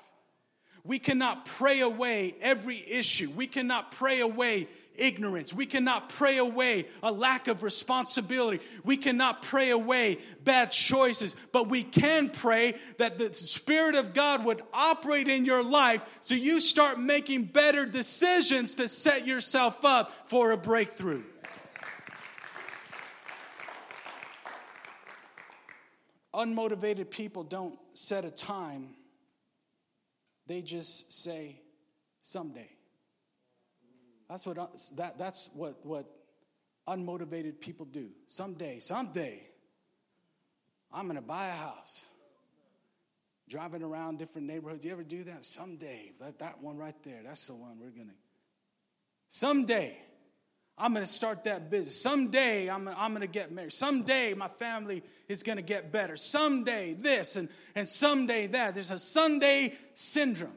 We 0.87 0.99
cannot 1.01 1.47
pray 1.47 1.81
away 1.81 2.37
every 2.41 2.83
issue. 2.87 3.29
We 3.31 3.49
cannot 3.49 3.91
pray 3.93 4.21
away 4.21 4.69
ignorance. 4.95 5.53
We 5.53 5.67
cannot 5.67 6.11
pray 6.11 6.39
away 6.39 6.87
a 7.03 7.11
lack 7.11 7.49
of 7.49 7.65
responsibility. 7.65 8.65
We 8.85 8.97
cannot 8.97 9.43
pray 9.43 9.71
away 9.71 10.19
bad 10.45 10.71
choices. 10.71 11.35
But 11.53 11.69
we 11.69 11.83
can 11.83 12.31
pray 12.31 12.75
that 12.99 13.19
the 13.19 13.35
Spirit 13.35 13.97
of 13.97 14.15
God 14.15 14.45
would 14.45 14.63
operate 14.73 15.29
in 15.29 15.45
your 15.45 15.65
life 15.65 16.19
so 16.21 16.37
you 16.37 16.61
start 16.61 17.01
making 17.01 17.45
better 17.45 17.85
decisions 17.85 18.77
to 18.77 18.87
set 18.87 19.27
yourself 19.27 19.85
up 19.85 20.13
for 20.29 20.53
a 20.53 20.57
breakthrough. 20.57 21.25
Unmotivated 26.37 27.11
people 27.11 27.43
don't 27.43 27.79
set 27.95 28.27
a 28.27 28.31
time, 28.31 28.91
they 30.47 30.61
just 30.61 31.11
say 31.11 31.63
someday. 32.21 32.69
That's 34.29 34.45
what, 34.45 34.57
that, 34.97 35.19
that's 35.19 35.49
what, 35.55 35.85
what 35.87 36.05
unmotivated 36.87 37.59
people 37.61 37.87
do. 37.87 38.11
Someday, 38.27 38.81
someday, 38.81 39.41
I'm 40.93 41.07
going 41.07 41.17
to 41.17 41.23
buy 41.23 41.47
a 41.49 41.53
house. 41.53 42.07
Driving 43.49 43.83
around 43.83 44.19
different 44.19 44.47
neighborhoods. 44.47 44.85
You 44.85 44.93
ever 44.93 45.05
do 45.05 45.23
that? 45.25 45.45
Someday, 45.45 46.13
that, 46.21 46.41
that 46.41 46.61
one 46.61 46.77
right 46.77 47.01
there, 47.05 47.21
that's 47.25 47.47
the 47.47 47.55
one 47.55 47.79
we're 47.81 47.91
going 47.91 48.09
to. 48.09 48.15
Someday. 49.29 49.97
I'm 50.79 50.93
going 50.93 51.07
to 51.07 51.11
start 51.11 51.45
that 51.45 51.71
business. 51.71 52.01
Someday 52.01 52.69
I'm, 52.69 52.87
I'm 52.89 53.13
going 53.13 53.23
to 53.23 53.27
get 53.27 53.51
married. 53.51 53.73
Someday 53.73 54.35
my 54.35 54.49
family 54.49 55.03
is 55.27 55.43
going 55.43 55.57
to 55.57 55.63
get 55.63 55.91
better. 55.91 56.17
Someday 56.17 56.93
this 56.93 57.37
and, 57.37 57.49
and 57.75 57.89
someday 57.89 58.47
that. 58.49 58.75
There's 58.75 58.91
a 58.91 58.99
Sunday 58.99 59.75
syndrome 59.95 60.53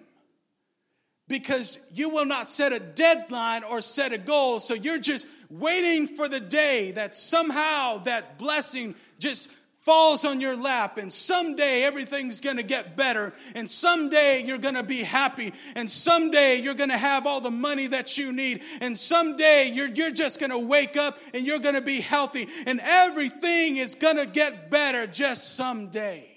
because 1.30 1.78
you 1.94 2.10
will 2.10 2.26
not 2.26 2.50
set 2.50 2.74
a 2.74 2.80
deadline 2.80 3.64
or 3.64 3.80
set 3.80 4.12
a 4.12 4.18
goal. 4.18 4.60
So 4.60 4.74
you're 4.74 4.98
just 4.98 5.26
waiting 5.50 6.08
for 6.08 6.28
the 6.28 6.42
day 6.42 6.92
that 6.92 7.16
somehow 7.16 8.00
that 8.00 8.38
blessing 8.38 8.96
just 9.20 9.50
falls 9.80 10.26
on 10.26 10.42
your 10.42 10.58
lap, 10.58 10.98
and 10.98 11.12
someday 11.12 11.84
everything's 11.84 12.42
gonna 12.42 12.64
get 12.64 12.98
better, 12.98 13.34
and 13.56 13.70
someday 13.70 14.44
you're 14.44 14.58
gonna 14.58 14.84
be 14.84 15.04
happy, 15.04 15.54
and 15.76 15.90
someday 15.90 16.62
you're 16.62 16.74
gonna 16.74 16.98
have 16.98 17.26
all 17.26 17.40
the 17.40 17.50
money 17.50 17.88
that 17.88 18.18
you 18.18 18.34
need, 18.34 18.62
and 18.82 19.00
someday 19.00 19.72
you're, 19.74 19.88
you're 19.88 20.12
just 20.12 20.40
gonna 20.40 20.60
wake 20.60 20.98
up 20.98 21.18
and 21.34 21.46
you're 21.46 21.60
gonna 21.60 21.82
be 21.82 22.02
healthy, 22.02 22.48
and 22.68 22.82
everything 22.84 23.78
is 23.78 23.96
gonna 23.96 24.26
get 24.26 24.70
better 24.70 25.08
just 25.08 25.56
someday. 25.56 26.30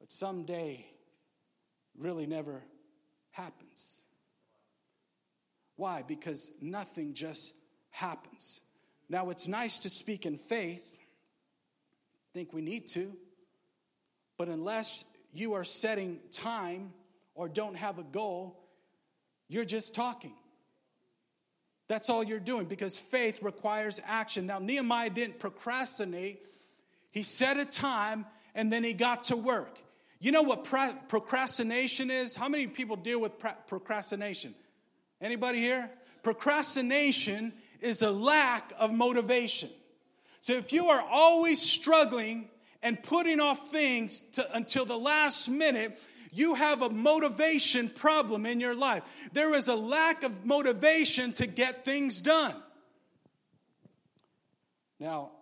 But 0.00 0.10
someday 0.10 0.86
really 1.96 2.26
never 2.26 2.64
happens. 3.30 4.00
Why? 5.76 6.02
Because 6.02 6.50
nothing 6.60 7.14
just 7.14 7.54
happens. 7.90 8.60
Now, 9.08 9.30
it's 9.30 9.46
nice 9.46 9.80
to 9.80 9.90
speak 9.90 10.26
in 10.26 10.36
faith 10.36 10.95
think 12.36 12.52
we 12.52 12.60
need 12.60 12.86
to. 12.86 13.14
But 14.36 14.48
unless 14.48 15.04
you 15.32 15.54
are 15.54 15.64
setting 15.64 16.20
time 16.30 16.92
or 17.34 17.48
don't 17.48 17.76
have 17.76 17.98
a 17.98 18.02
goal, 18.02 18.62
you're 19.48 19.64
just 19.64 19.94
talking. 19.94 20.34
That's 21.88 22.10
all 22.10 22.22
you're 22.22 22.38
doing 22.38 22.66
because 22.66 22.98
faith 22.98 23.42
requires 23.42 24.02
action. 24.04 24.44
Now, 24.46 24.58
Nehemiah 24.58 25.08
didn't 25.08 25.38
procrastinate, 25.38 26.42
he 27.10 27.22
set 27.22 27.56
a 27.56 27.64
time 27.64 28.26
and 28.54 28.70
then 28.70 28.84
he 28.84 28.92
got 28.92 29.24
to 29.24 29.36
work. 29.36 29.78
You 30.20 30.30
know 30.30 30.42
what 30.42 30.64
procrastination 31.08 32.10
is? 32.10 32.36
How 32.36 32.50
many 32.50 32.66
people 32.66 32.96
deal 32.96 33.18
with 33.18 33.32
procrastination? 33.66 34.54
Anybody 35.22 35.60
here? 35.60 35.90
Procrastination 36.22 37.54
is 37.80 38.02
a 38.02 38.10
lack 38.10 38.74
of 38.78 38.92
motivation. 38.92 39.70
So 40.46 40.52
if 40.52 40.72
you 40.72 40.90
are 40.90 41.04
always 41.10 41.60
struggling 41.60 42.48
and 42.80 43.02
putting 43.02 43.40
off 43.40 43.68
things 43.68 44.22
to, 44.34 44.56
until 44.56 44.84
the 44.84 44.96
last 44.96 45.48
minute, 45.48 45.98
you 46.30 46.54
have 46.54 46.82
a 46.82 46.88
motivation 46.88 47.88
problem 47.88 48.46
in 48.46 48.60
your 48.60 48.76
life. 48.76 49.02
There 49.32 49.54
is 49.54 49.66
a 49.66 49.74
lack 49.74 50.22
of 50.22 50.46
motivation 50.46 51.32
to 51.32 51.48
get 51.48 51.84
things 51.84 52.22
done. 52.22 52.54
Now, 55.00 55.32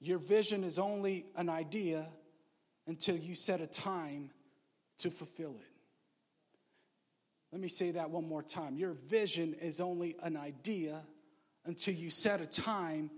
your 0.00 0.18
vision 0.18 0.64
is 0.64 0.80
only 0.80 1.26
an 1.36 1.48
idea 1.48 2.08
until 2.88 3.16
you 3.16 3.36
set 3.36 3.60
a 3.60 3.68
time 3.68 4.30
to 4.98 5.12
fulfill 5.12 5.54
it. 5.60 5.70
Let 7.52 7.60
me 7.60 7.68
say 7.68 7.92
that 7.92 8.10
one 8.10 8.28
more 8.28 8.42
time. 8.42 8.78
Your 8.78 8.94
vision 8.94 9.54
is 9.54 9.80
only 9.80 10.16
an 10.24 10.36
idea 10.36 11.02
until 11.66 11.94
you 11.94 12.10
set 12.10 12.40
a 12.40 12.46
time 12.46 13.12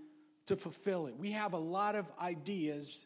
to 0.49 0.55
fulfill 0.55 1.05
it. 1.05 1.15
We 1.17 1.31
have 1.31 1.53
a 1.53 1.59
lot 1.59 1.95
of 1.95 2.11
ideas, 2.19 3.05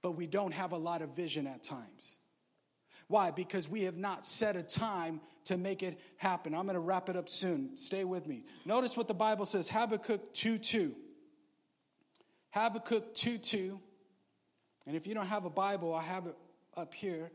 but 0.00 0.12
we 0.12 0.28
don't 0.28 0.52
have 0.52 0.70
a 0.70 0.76
lot 0.76 1.02
of 1.02 1.10
vision 1.10 1.46
at 1.48 1.62
times. 1.62 2.16
Why? 3.08 3.32
Because 3.32 3.68
we 3.68 3.82
have 3.82 3.96
not 3.96 4.24
set 4.24 4.54
a 4.54 4.62
time 4.62 5.20
to 5.46 5.56
make 5.56 5.82
it 5.82 5.98
happen. 6.16 6.54
I'm 6.54 6.66
going 6.66 6.74
to 6.74 6.80
wrap 6.80 7.08
it 7.08 7.16
up 7.16 7.28
soon. 7.28 7.76
Stay 7.76 8.04
with 8.04 8.28
me. 8.28 8.44
Notice 8.64 8.96
what 8.96 9.08
the 9.08 9.14
Bible 9.14 9.44
says 9.44 9.68
Habakkuk 9.68 10.32
2 10.32 10.58
2. 10.58 10.94
Habakkuk 12.50 13.12
2 13.12 13.38
2. 13.38 13.80
And 14.86 14.96
if 14.96 15.08
you 15.08 15.14
don't 15.14 15.26
have 15.26 15.44
a 15.44 15.50
Bible, 15.50 15.92
I 15.94 16.02
have 16.02 16.26
it 16.26 16.36
up 16.76 16.94
here. 16.94 17.32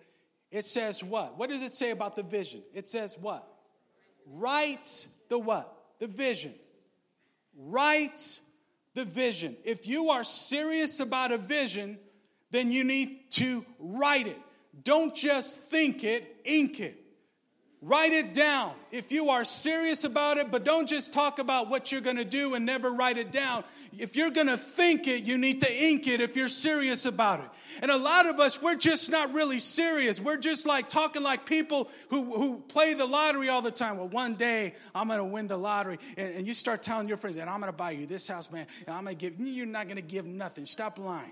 It 0.52 0.64
says 0.64 1.04
what? 1.04 1.38
What 1.38 1.50
does 1.50 1.62
it 1.62 1.74
say 1.74 1.92
about 1.92 2.16
the 2.16 2.24
vision? 2.24 2.64
It 2.74 2.88
says 2.88 3.18
what? 3.20 3.46
Write 4.26 5.08
the 5.28 5.38
what? 5.38 5.76
The 6.00 6.08
vision. 6.08 6.54
Write 7.58 8.40
the 8.94 9.06
vision. 9.06 9.56
If 9.64 9.88
you 9.88 10.10
are 10.10 10.24
serious 10.24 11.00
about 11.00 11.32
a 11.32 11.38
vision, 11.38 11.98
then 12.52 12.72
you 12.72 12.84
need 12.84 13.32
to 13.32 13.66
write 13.80 14.28
it. 14.28 14.40
Don't 14.84 15.16
just 15.16 15.62
think 15.62 16.04
it, 16.04 16.38
ink 16.46 16.80
it. 16.80 16.98
Write 17.82 18.12
it 18.12 18.34
down 18.34 18.74
if 18.92 19.10
you 19.10 19.30
are 19.30 19.46
serious 19.46 20.04
about 20.04 20.38
it, 20.38 20.52
but 20.52 20.66
don't 20.66 20.86
just 20.86 21.14
talk 21.14 21.40
about 21.40 21.70
what 21.70 21.94
you're 21.94 22.02
going 22.02 22.18
to 22.18 22.26
do 22.26 22.56
and 22.56 22.66
never 22.66 22.92
write 22.92 23.18
it 23.18 23.32
down. 23.32 23.64
If 23.98 24.18
you're 24.18 24.32
going 24.32 24.48
to 24.48 24.58
think 24.58 25.08
it, 25.08 25.24
you 25.24 25.38
need 25.38 25.62
to 25.62 25.74
ink 25.74 26.06
it 26.06 26.20
if 26.20 26.36
you're 26.36 26.50
serious 26.50 27.06
about 27.06 27.40
it. 27.40 27.46
And 27.82 27.90
a 27.90 27.96
lot 27.96 28.26
of 28.26 28.38
us, 28.38 28.62
we're 28.62 28.76
just 28.76 29.10
not 29.10 29.34
really 29.34 29.60
serious. 29.60 30.20
We're 30.20 30.36
just 30.36 30.66
like 30.66 30.90
talking 30.90 31.24
like 31.24 31.46
people 31.46 31.90
who, 32.10 32.26
who 32.26 32.58
play 32.68 32.96
the 32.96 33.06
lottery 33.06 33.48
all 33.48 33.62
the 33.62 33.72
time. 33.72 33.96
Well, 33.96 34.10
one 34.10 34.36
day 34.36 34.76
I'm 34.94 35.08
going 35.08 35.20
to 35.20 35.24
win 35.24 35.48
the 35.48 35.58
lottery. 35.58 36.00
And, 36.18 36.36
and, 36.36 36.48
you 36.48 36.54
start 36.54 36.84
telling 36.84 37.08
your 37.08 37.16
friends, 37.16 37.38
and 37.38 37.50
I'm 37.50 37.62
going 37.62 37.72
to 37.72 37.78
buy 37.78 37.92
you 37.92 38.06
this 38.06 38.28
house, 38.28 38.52
man. 38.52 38.68
And 38.88 38.94
I'm 38.94 39.06
going 39.06 39.16
to 39.16 39.30
give, 39.30 39.40
you're 39.40 39.66
not 39.66 39.86
going 39.86 39.96
to 39.96 40.02
give 40.02 40.26
nothing. 40.26 40.66
Stop 40.66 41.00
lying. 41.00 41.32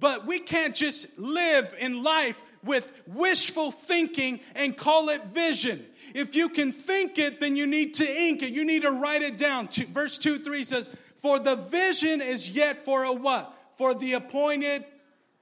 But 0.00 0.26
we 0.26 0.38
can't 0.38 0.74
just 0.74 1.18
live 1.18 1.74
in 1.78 2.02
life 2.02 2.40
with 2.68 2.92
wishful 3.06 3.72
thinking 3.72 4.38
and 4.54 4.76
call 4.76 5.08
it 5.08 5.24
vision. 5.24 5.84
If 6.14 6.36
you 6.36 6.50
can 6.50 6.70
think 6.70 7.18
it, 7.18 7.40
then 7.40 7.56
you 7.56 7.66
need 7.66 7.94
to 7.94 8.04
ink 8.04 8.42
it. 8.42 8.52
You 8.52 8.64
need 8.64 8.82
to 8.82 8.92
write 8.92 9.22
it 9.22 9.36
down. 9.36 9.68
Verse 9.68 10.18
2 10.18 10.38
3 10.38 10.62
says, 10.62 10.88
For 11.20 11.40
the 11.40 11.56
vision 11.56 12.20
is 12.20 12.50
yet 12.50 12.84
for 12.84 13.02
a 13.02 13.12
what? 13.12 13.52
For 13.76 13.94
the 13.94 14.12
appointed 14.12 14.84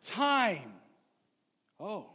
time. 0.01 0.73
Oh. 1.79 2.07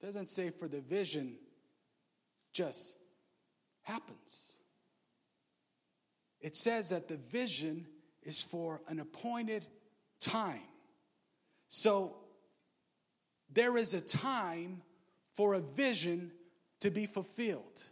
Doesn't 0.00 0.30
say 0.30 0.50
for 0.50 0.68
the 0.68 0.80
vision 0.80 1.34
just 2.52 2.96
happens. 3.82 4.56
It 6.40 6.56
says 6.56 6.88
that 6.90 7.06
the 7.06 7.16
vision 7.16 7.86
is 8.22 8.42
for 8.42 8.80
an 8.88 8.98
appointed 8.98 9.64
time. 10.20 10.60
So 11.74 12.14
there 13.50 13.78
is 13.78 13.94
a 13.94 14.00
time 14.02 14.82
for 15.32 15.54
a 15.54 15.60
vision 15.60 16.30
to 16.80 16.90
be 16.90 17.06
fulfilled. 17.06 17.84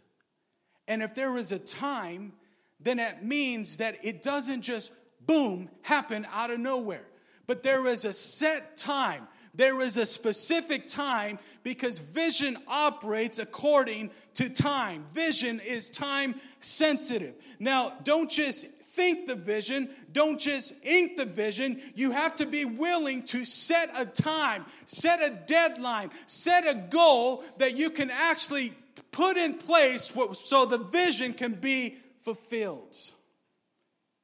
And 0.87 1.01
if 1.01 1.15
there 1.15 1.35
is 1.35 1.51
a 1.51 1.57
time, 1.57 2.33
then 2.79 2.97
that 2.97 3.25
means 3.25 3.77
that 3.77 4.05
it 4.05 4.21
doesn't 4.21 4.61
just 4.61 4.91
boom 5.25 5.67
happen 5.81 6.27
out 6.31 6.51
of 6.51 6.59
nowhere, 6.59 7.07
but 7.47 7.63
there 7.63 7.87
is 7.87 8.05
a 8.05 8.13
set 8.13 8.77
time. 8.77 9.27
There 9.55 9.81
is 9.81 9.97
a 9.97 10.05
specific 10.05 10.85
time 10.85 11.39
because 11.63 11.97
vision 11.97 12.57
operates 12.67 13.39
according 13.39 14.11
to 14.35 14.47
time. 14.49 15.05
Vision 15.11 15.59
is 15.59 15.89
time 15.89 16.35
sensitive. 16.59 17.33
Now, 17.57 17.97
don't 18.03 18.29
just 18.29 18.67
think 18.91 19.27
the 19.27 19.35
vision, 19.35 19.89
don't 20.11 20.39
just 20.39 20.73
ink 20.85 21.17
the 21.17 21.25
vision. 21.25 21.81
You 21.95 22.11
have 22.11 22.35
to 22.35 22.45
be 22.45 22.65
willing 22.65 23.23
to 23.23 23.45
set 23.45 23.89
a 23.95 24.05
time, 24.05 24.65
set 24.85 25.21
a 25.21 25.29
deadline, 25.45 26.11
set 26.25 26.67
a 26.67 26.75
goal 26.75 27.43
that 27.57 27.77
you 27.77 27.89
can 27.89 28.09
actually 28.11 28.73
put 29.11 29.37
in 29.37 29.55
place 29.55 30.11
so 30.33 30.65
the 30.65 30.77
vision 30.77 31.33
can 31.33 31.53
be 31.53 31.97
fulfilled. 32.23 32.97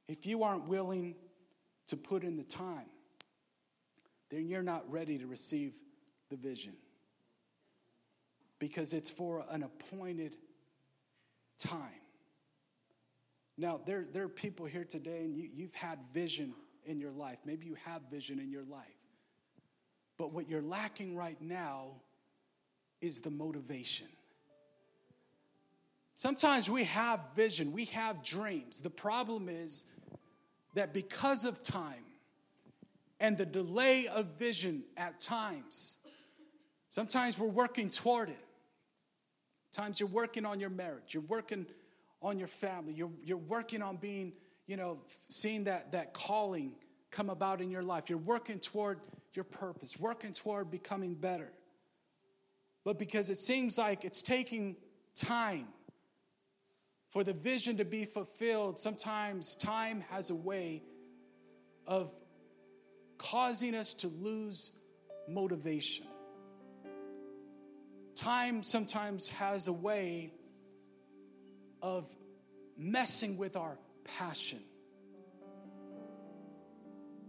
If 0.07 0.25
you 0.25 0.43
aren't 0.43 0.67
willing 0.67 1.15
to 1.87 1.97
put 1.97 2.23
in 2.23 2.37
the 2.37 2.43
time, 2.43 2.85
then 4.29 4.47
you're 4.47 4.63
not 4.63 4.89
ready 4.91 5.17
to 5.17 5.27
receive 5.27 5.73
the 6.29 6.35
vision 6.35 6.73
because 8.59 8.93
it's 8.93 9.09
for 9.09 9.45
an 9.49 9.63
appointed 9.63 10.35
time. 11.57 12.01
Now, 13.57 13.79
there, 13.85 14.05
there 14.13 14.23
are 14.23 14.29
people 14.29 14.65
here 14.65 14.83
today, 14.83 15.21
and 15.21 15.35
you, 15.35 15.49
you've 15.53 15.73
had 15.73 15.99
vision 16.13 16.53
in 16.85 16.99
your 16.99 17.11
life. 17.11 17.39
Maybe 17.45 17.65
you 17.65 17.75
have 17.85 18.01
vision 18.11 18.39
in 18.39 18.51
your 18.51 18.63
life. 18.63 18.85
But 20.17 20.31
what 20.31 20.49
you're 20.49 20.61
lacking 20.61 21.15
right 21.15 21.41
now 21.41 21.91
is 23.01 23.19
the 23.19 23.31
motivation. 23.31 24.07
Sometimes 26.13 26.69
we 26.69 26.83
have 26.85 27.19
vision, 27.35 27.71
we 27.71 27.85
have 27.85 28.23
dreams. 28.23 28.81
The 28.81 28.89
problem 28.89 29.49
is 29.49 29.85
that 30.73 30.93
because 30.93 31.45
of 31.45 31.61
time 31.61 32.03
and 33.19 33.37
the 33.37 33.45
delay 33.45 34.07
of 34.07 34.25
vision 34.37 34.83
at 34.97 35.19
times, 35.19 35.97
sometimes 36.89 37.37
we're 37.37 37.47
working 37.47 37.89
toward 37.89 38.29
it. 38.29 38.45
Times 39.71 39.99
you're 39.99 40.09
working 40.09 40.43
on 40.43 40.59
your 40.59 40.71
marriage, 40.71 41.13
you're 41.13 41.21
working 41.23 41.67
on 42.21 42.39
your 42.39 42.47
family. 42.47 42.93
You're, 42.93 43.11
you're 43.23 43.37
working 43.37 43.81
on 43.81 43.97
being, 43.97 44.33
you 44.65 44.77
know, 44.77 44.99
seeing 45.29 45.65
that, 45.65 45.91
that 45.91 46.13
calling 46.13 46.75
come 47.11 47.29
about 47.29 47.61
in 47.61 47.69
your 47.69 47.83
life. 47.83 48.09
You're 48.09 48.17
working 48.17 48.59
toward 48.59 48.99
your 49.33 49.45
purpose, 49.45 49.97
working 49.99 50.33
toward 50.33 50.71
becoming 50.71 51.13
better. 51.13 51.51
But 52.83 52.97
because 52.97 53.29
it 53.29 53.39
seems 53.39 53.77
like 53.77 54.03
it's 54.05 54.21
taking 54.21 54.75
time 55.15 55.67
for 57.09 57.23
the 57.23 57.33
vision 57.33 57.77
to 57.77 57.85
be 57.85 58.05
fulfilled, 58.05 58.79
sometimes 58.79 59.55
time 59.55 60.03
has 60.09 60.29
a 60.29 60.35
way 60.35 60.83
of 61.85 62.11
causing 63.17 63.75
us 63.75 63.93
to 63.95 64.07
lose 64.07 64.71
motivation. 65.27 66.05
Time 68.15 68.63
sometimes 68.63 69.29
has 69.29 69.67
a 69.67 69.73
way 69.73 70.33
of 71.81 72.09
messing 72.77 73.37
with 73.37 73.55
our 73.55 73.77
passion. 74.03 74.59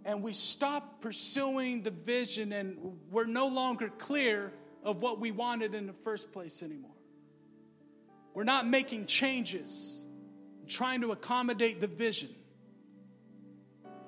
And 0.05 0.23
we 0.23 0.33
stop 0.33 1.03
pursuing 1.03 1.83
the 1.83 1.91
vision, 1.91 2.53
and 2.53 2.99
we're 3.11 3.27
no 3.27 3.49
longer 3.49 3.89
clear 3.89 4.53
of 4.83 5.03
what 5.03 5.21
we 5.21 5.31
wanted 5.31 5.75
in 5.75 5.87
the 5.87 5.93
first 5.93 6.33
place 6.33 6.63
anymore. 6.63 6.91
We're 8.33 8.45
not 8.45 8.67
making 8.67 9.07
changes, 9.07 10.07
trying 10.67 11.03
to 11.03 11.13
accommodate 11.13 11.81
the 11.81 11.89
vision. 11.89 12.31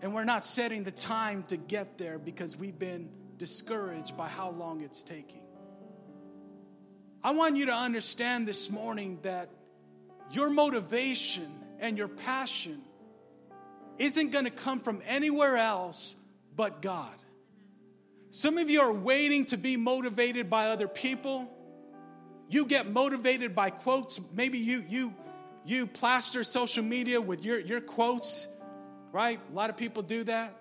And 0.03 0.15
we're 0.15 0.25
not 0.25 0.45
setting 0.45 0.85
the 0.85 0.91
time 0.91 1.43
to 1.49 1.57
get 1.57 1.99
there 1.99 2.19
because 2.19 2.57
we've 2.57 2.79
been 2.79 3.11
discouraged 3.37 4.17
by 4.17 4.29
how 4.29 4.51
long 4.51 4.83
it's 4.83 5.03
taking. 5.03 5.43
I 7.23 7.33
want 7.33 7.57
you 7.57 7.67
to 7.67 7.75
understand 7.75 8.49
this 8.49 8.71
morning 8.71 9.19
that 9.23 9.51
your 10.31 10.51
motivation 10.51 11.51
and 11.79 11.99
your 11.99 12.09
passion 12.09 12.83
isn't 13.99 14.31
going 14.31 14.45
to 14.45 14.51
come 14.51 14.81
from 14.81 15.03
anywhere 15.07 15.57
else 15.57 16.17
but 16.57 16.83
God. 16.83 17.15
Some 18.31 18.59
of 18.59 18.71
you 18.71 18.81
are 18.81 18.93
waiting 18.93 19.47
to 19.47 19.57
be 19.57 19.77
motivated 19.77 20.49
by 20.49 20.67
other 20.67 20.89
people. 20.89 21.51
You 22.49 22.65
get 22.65 22.91
motivated 22.91 23.55
by 23.55 23.71
quotes. 23.71 24.21
Maybe 24.33 24.59
you 24.59 24.85
you 24.89 25.15
you 25.65 25.87
plaster 25.87 26.45
social 26.45 26.83
media 26.83 27.21
with 27.21 27.45
your, 27.45 27.59
your 27.59 27.81
quotes, 27.81 28.49
right? 29.13 29.41
A 29.51 29.55
lot 29.55 29.71
of 29.71 29.77
people 29.77 30.03
do 30.03 30.25
that. 30.25 30.55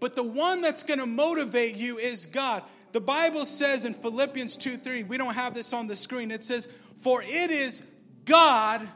But 0.00 0.14
the 0.14 0.22
one 0.22 0.62
that's 0.62 0.84
going 0.84 1.00
to 1.00 1.06
motivate 1.06 1.76
you 1.76 1.98
is 1.98 2.26
God. 2.26 2.62
The 2.92 3.00
Bible 3.00 3.44
says 3.44 3.84
in 3.84 3.94
Philippians 3.94 4.56
2 4.56 4.78
3, 4.78 5.02
we 5.02 5.18
don't 5.18 5.34
have 5.34 5.54
this 5.54 5.72
on 5.72 5.86
the 5.86 5.96
screen. 5.96 6.30
It 6.30 6.44
says, 6.44 6.68
For 6.98 7.22
it 7.22 7.50
is 7.50 7.82
God 8.28 8.86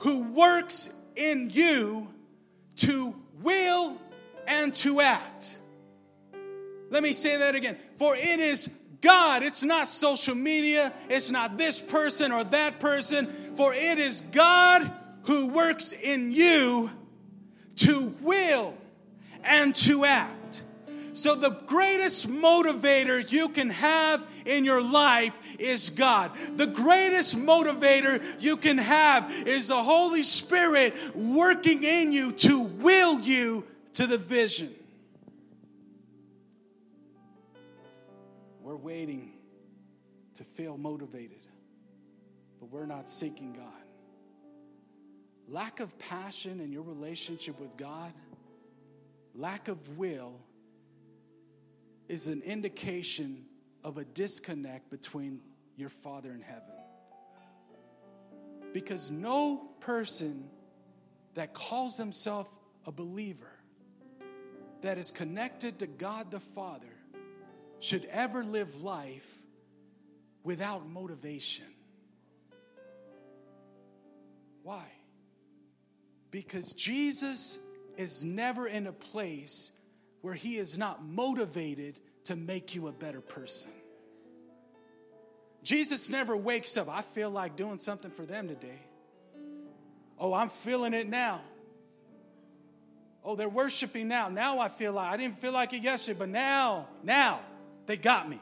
who 0.00 0.22
works 0.22 0.90
in 1.16 1.50
you 1.50 2.08
to 2.76 3.16
will 3.42 3.98
and 4.46 4.74
to 4.74 5.00
act. 5.00 5.58
Let 6.90 7.02
me 7.02 7.12
say 7.12 7.38
that 7.38 7.54
again. 7.54 7.78
For 7.96 8.14
it 8.14 8.38
is 8.38 8.68
God. 9.00 9.42
It's 9.42 9.62
not 9.62 9.88
social 9.88 10.34
media. 10.34 10.92
It's 11.08 11.30
not 11.30 11.58
this 11.58 11.80
person 11.80 12.32
or 12.32 12.44
that 12.44 12.78
person. 12.78 13.26
For 13.56 13.72
it 13.74 13.98
is 13.98 14.20
God 14.20 14.90
who 15.22 15.48
works 15.48 15.92
in 15.92 16.32
you 16.32 16.90
to 17.76 18.14
will 18.20 18.74
and 19.42 19.74
to 19.74 20.04
act. 20.04 20.35
So, 21.16 21.34
the 21.34 21.48
greatest 21.48 22.28
motivator 22.28 23.32
you 23.32 23.48
can 23.48 23.70
have 23.70 24.22
in 24.44 24.66
your 24.66 24.82
life 24.82 25.34
is 25.58 25.88
God. 25.88 26.32
The 26.56 26.66
greatest 26.66 27.38
motivator 27.38 28.22
you 28.38 28.58
can 28.58 28.76
have 28.76 29.32
is 29.46 29.68
the 29.68 29.82
Holy 29.82 30.22
Spirit 30.22 30.94
working 31.16 31.82
in 31.82 32.12
you 32.12 32.32
to 32.32 32.60
will 32.60 33.18
you 33.18 33.64
to 33.94 34.06
the 34.06 34.18
vision. 34.18 34.74
We're 38.60 38.76
waiting 38.76 39.32
to 40.34 40.44
feel 40.44 40.76
motivated, 40.76 41.46
but 42.60 42.70
we're 42.70 42.84
not 42.84 43.08
seeking 43.08 43.54
God. 43.54 43.64
Lack 45.48 45.80
of 45.80 45.98
passion 45.98 46.60
in 46.60 46.72
your 46.72 46.82
relationship 46.82 47.58
with 47.58 47.74
God, 47.78 48.12
lack 49.34 49.68
of 49.68 49.96
will, 49.96 50.34
is 52.08 52.28
an 52.28 52.42
indication 52.42 53.44
of 53.82 53.98
a 53.98 54.04
disconnect 54.04 54.90
between 54.90 55.40
your 55.76 55.88
Father 55.88 56.32
in 56.32 56.40
heaven. 56.40 56.62
Because 58.72 59.10
no 59.10 59.70
person 59.80 60.48
that 61.34 61.54
calls 61.54 61.96
himself 61.96 62.48
a 62.84 62.92
believer, 62.92 63.52
that 64.82 64.98
is 64.98 65.10
connected 65.10 65.78
to 65.80 65.86
God 65.86 66.30
the 66.30 66.40
Father, 66.40 66.86
should 67.80 68.04
ever 68.06 68.44
live 68.44 68.82
life 68.82 69.42
without 70.42 70.88
motivation. 70.88 71.66
Why? 74.62 74.84
Because 76.30 76.74
Jesus 76.74 77.58
is 77.96 78.24
never 78.24 78.66
in 78.66 78.86
a 78.86 78.92
place 78.92 79.72
where 80.26 80.34
he 80.34 80.58
is 80.58 80.76
not 80.76 81.06
motivated 81.06 82.00
to 82.24 82.34
make 82.34 82.74
you 82.74 82.88
a 82.88 82.92
better 82.92 83.20
person. 83.20 83.70
Jesus 85.62 86.10
never 86.10 86.36
wakes 86.36 86.76
up, 86.76 86.88
I 86.88 87.02
feel 87.02 87.30
like 87.30 87.54
doing 87.54 87.78
something 87.78 88.10
for 88.10 88.26
them 88.26 88.48
today. 88.48 88.80
Oh, 90.18 90.34
I'm 90.34 90.48
feeling 90.48 90.94
it 90.94 91.08
now. 91.08 91.42
Oh, 93.22 93.36
they're 93.36 93.48
worshiping 93.48 94.08
now. 94.08 94.28
Now 94.28 94.58
I 94.58 94.66
feel 94.66 94.94
like 94.94 95.12
I 95.12 95.16
didn't 95.16 95.38
feel 95.38 95.52
like 95.52 95.72
it 95.72 95.84
yesterday, 95.84 96.18
but 96.18 96.28
now, 96.28 96.88
now 97.04 97.38
they 97.86 97.96
got 97.96 98.28
me. 98.28 98.40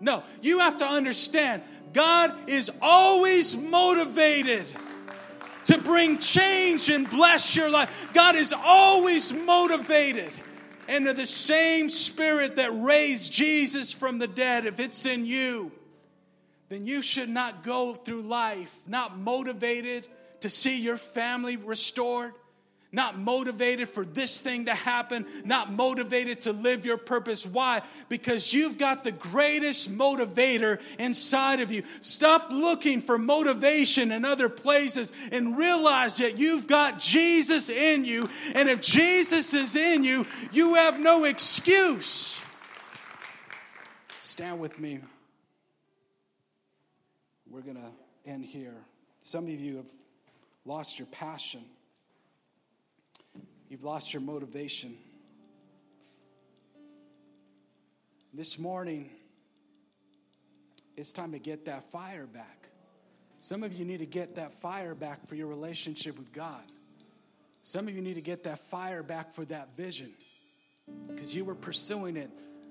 No, 0.00 0.24
you 0.42 0.58
have 0.58 0.78
to 0.78 0.86
understand 0.86 1.62
God 1.92 2.34
is 2.48 2.68
always 2.82 3.56
motivated 3.56 4.66
to 5.66 5.78
bring 5.78 6.18
change 6.18 6.90
and 6.90 7.08
bless 7.08 7.54
your 7.54 7.70
life. 7.70 8.08
God 8.12 8.34
is 8.34 8.52
always 8.52 9.32
motivated 9.32 10.32
into 10.88 11.12
the 11.12 11.26
same 11.26 11.88
spirit 11.88 12.56
that 12.56 12.70
raised 12.72 13.32
Jesus 13.32 13.92
from 13.92 14.18
the 14.18 14.28
dead. 14.28 14.66
If 14.66 14.80
it's 14.80 15.06
in 15.06 15.26
you, 15.26 15.72
then 16.68 16.86
you 16.86 17.02
should 17.02 17.28
not 17.28 17.62
go 17.62 17.94
through 17.94 18.22
life 18.22 18.74
not 18.86 19.18
motivated 19.18 20.06
to 20.40 20.50
see 20.50 20.80
your 20.80 20.96
family 20.96 21.56
restored, 21.56 22.32
not 22.92 23.18
motivated 23.18 23.88
for 23.88 24.04
this 24.04 24.40
thing 24.40 24.66
to 24.66 24.74
happen, 24.74 25.26
not 25.44 25.72
motivated 25.72 26.40
to 26.40 26.52
live 26.52 26.86
your 26.86 26.96
purpose. 26.96 27.44
Why? 27.44 27.82
Because 28.08 28.52
you've 28.52 28.78
got 28.78 29.04
the 29.04 29.12
greatest 29.12 29.90
motivator 29.90 30.80
inside 30.98 31.60
of 31.60 31.70
you. 31.70 31.82
Stop 32.00 32.52
looking 32.52 33.00
for 33.00 33.18
motivation 33.18 34.12
in 34.12 34.24
other 34.24 34.48
places 34.48 35.12
and 35.32 35.58
realize 35.58 36.18
that 36.18 36.38
you've 36.38 36.66
got 36.66 36.98
Jesus 36.98 37.68
in 37.68 38.04
you. 38.04 38.28
And 38.54 38.68
if 38.68 38.80
Jesus 38.80 39.52
is 39.54 39.76
in 39.76 40.04
you, 40.04 40.26
you 40.52 40.74
have 40.74 40.98
no 41.00 41.24
excuse. 41.24 42.38
Stand 44.20 44.60
with 44.60 44.78
me. 44.78 45.00
We're 47.48 47.62
going 47.62 47.76
to 47.76 48.30
end 48.30 48.44
here. 48.44 48.74
Some 49.20 49.44
of 49.44 49.60
you 49.60 49.76
have 49.76 49.90
lost 50.64 50.98
your 50.98 51.06
passion. 51.06 51.64
You've 53.68 53.82
lost 53.82 54.12
your 54.12 54.22
motivation. 54.22 54.96
This 58.32 58.58
morning, 58.58 59.10
it's 60.96 61.12
time 61.12 61.32
to 61.32 61.40
get 61.40 61.64
that 61.64 61.90
fire 61.90 62.26
back. 62.26 62.68
Some 63.40 63.64
of 63.64 63.72
you 63.72 63.84
need 63.84 63.98
to 63.98 64.06
get 64.06 64.36
that 64.36 64.52
fire 64.60 64.94
back 64.94 65.26
for 65.26 65.34
your 65.34 65.48
relationship 65.48 66.16
with 66.16 66.32
God. 66.32 66.62
Some 67.64 67.88
of 67.88 67.94
you 67.94 68.00
need 68.00 68.14
to 68.14 68.20
get 68.20 68.44
that 68.44 68.60
fire 68.60 69.02
back 69.02 69.34
for 69.34 69.44
that 69.46 69.76
vision 69.76 70.12
because 71.08 71.34
you 71.34 71.44
were 71.44 71.56
pursuing 71.56 72.16
it. 72.16 72.30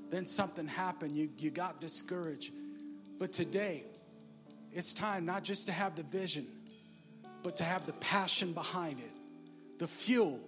Then 0.10 0.26
something 0.26 0.66
happened, 0.66 1.18
you, 1.18 1.30
you 1.38 1.52
got 1.52 1.82
discouraged. 1.82 2.54
But 3.20 3.34
today, 3.34 3.84
it's 4.72 4.94
time 4.94 5.26
not 5.26 5.44
just 5.44 5.66
to 5.66 5.74
have 5.74 5.96
the 5.96 6.04
vision, 6.04 6.48
but 7.44 7.58
to 7.58 7.66
have 7.66 7.86
the 7.86 7.94
passion 7.94 8.54
behind 8.54 9.00
it, 9.00 9.12
the 9.80 9.88
fuel 9.88 10.40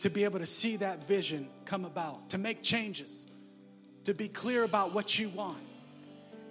to 0.00 0.10
be 0.10 0.24
able 0.24 0.38
to 0.38 0.46
see 0.46 0.76
that 0.76 1.06
vision 1.06 1.48
come 1.64 1.84
about, 1.84 2.30
to 2.30 2.38
make 2.38 2.62
changes, 2.62 3.26
to 4.04 4.14
be 4.14 4.28
clear 4.28 4.64
about 4.64 4.92
what 4.92 5.18
you 5.18 5.28
want, 5.30 5.58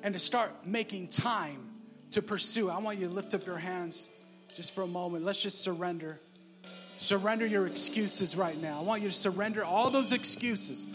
and 0.02 0.14
to 0.14 0.20
start 0.20 0.52
making 0.66 1.08
time 1.08 1.70
to 2.12 2.22
pursue. 2.22 2.70
I 2.70 2.80
want 2.80 3.00
you 3.00 3.08
to 3.08 3.14
lift 3.14 3.34
up 3.34 3.46
your 3.46 3.58
hands 3.58 4.10
just 4.56 4.74
for 4.74 4.82
a 4.82 4.88
moment. 4.88 5.26
Let's 5.26 5.42
just 5.42 5.62
surrender. 5.62 6.20
Surrender 6.98 7.46
your 7.46 7.68
excuses 7.68 8.36
right 8.36 8.60
now. 8.60 8.80
I 8.80 8.84
want 8.84 9.02
you 9.02 9.10
to 9.10 9.16
surrender 9.16 9.64
all 9.64 9.90
those 9.90 10.14
excuses. 10.14 10.86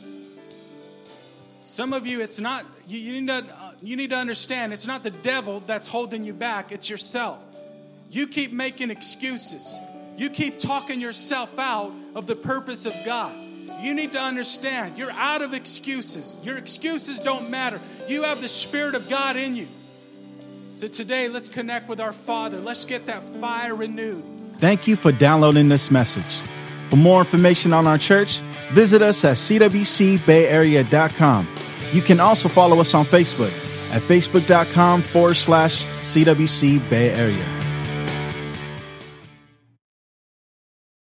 Some 1.65 1.93
of 1.93 2.07
you, 2.07 2.23
it's 2.23 2.41
not, 2.41 2.65
you, 2.87 2.99
you 2.99 3.21
need, 3.21 3.29
to, 3.29 3.35
uh, 3.35 3.73
you 3.83 3.97
need 3.97 4.11
to 4.11 4.17
understand, 4.17 4.73
it's 4.73 4.87
not 4.87 5.03
the 5.03 5.11
devil 5.11 5.61
that's 5.67 5.87
holding 5.87 6.25
you 6.25 6.33
back, 6.33 6.73
it's 6.73 6.89
yourself. 6.89 7.39
You 8.11 8.27
keep 8.27 8.53
making 8.53 8.91
excuses. 8.91 9.79
You 10.19 10.29
keep 10.31 10.59
talking 10.59 11.01
yourself 11.01 11.57
out 11.59 11.93
of 12.17 12.27
the 12.27 12.35
purpose 12.35 12.87
of 12.87 12.95
God. 13.07 13.33
You 13.81 13.95
need 13.95 14.11
to 14.13 14.21
understand 14.21 14.99
you're 14.99 15.13
out 15.13 15.43
of 15.43 15.55
excuses. 15.55 16.41
Your 16.43 16.59
excuses 16.59 17.21
don't 17.21 17.51
matter. 17.51 17.81
You 18.09 18.25
have 18.25 18.43
the 18.43 18.49
Spirit 18.49 18.97
of 18.97 19.09
God 19.09 19.37
in 19.37 19.55
you. 19.55 19.69
So 20.75 20.89
today, 20.89 21.29
let's 21.29 21.49
connect 21.49 21.89
with 21.89 22.01
our 22.01 22.13
Father. 22.13 22.59
Let's 22.59 22.85
get 22.85 23.07
that 23.07 23.23
fire 23.41 23.77
renewed. 23.77 24.25
Thank 24.59 24.89
you 24.89 24.97
for 24.97 25.13
downloading 25.13 25.69
this 25.69 25.89
message. 25.91 26.43
For 26.91 26.97
more 26.97 27.21
information 27.21 27.73
on 27.73 27.87
our 27.87 27.99
church, 27.99 28.41
visit 28.73 29.01
us 29.03 29.25
at 29.25 29.37
cwcbayarea.com. 29.37 31.49
You 31.93 32.03
can 32.03 32.19
also 32.19 32.49
follow 32.49 32.81
us 32.81 32.93
on 32.95 33.05
Facebook 33.05 33.53
at 33.93 34.03
facebook.com 34.03 35.03
forward 35.03 35.35
slash 35.35 35.85
CWC 35.85 36.91
Bay 36.91 37.11
Area. 37.11 37.58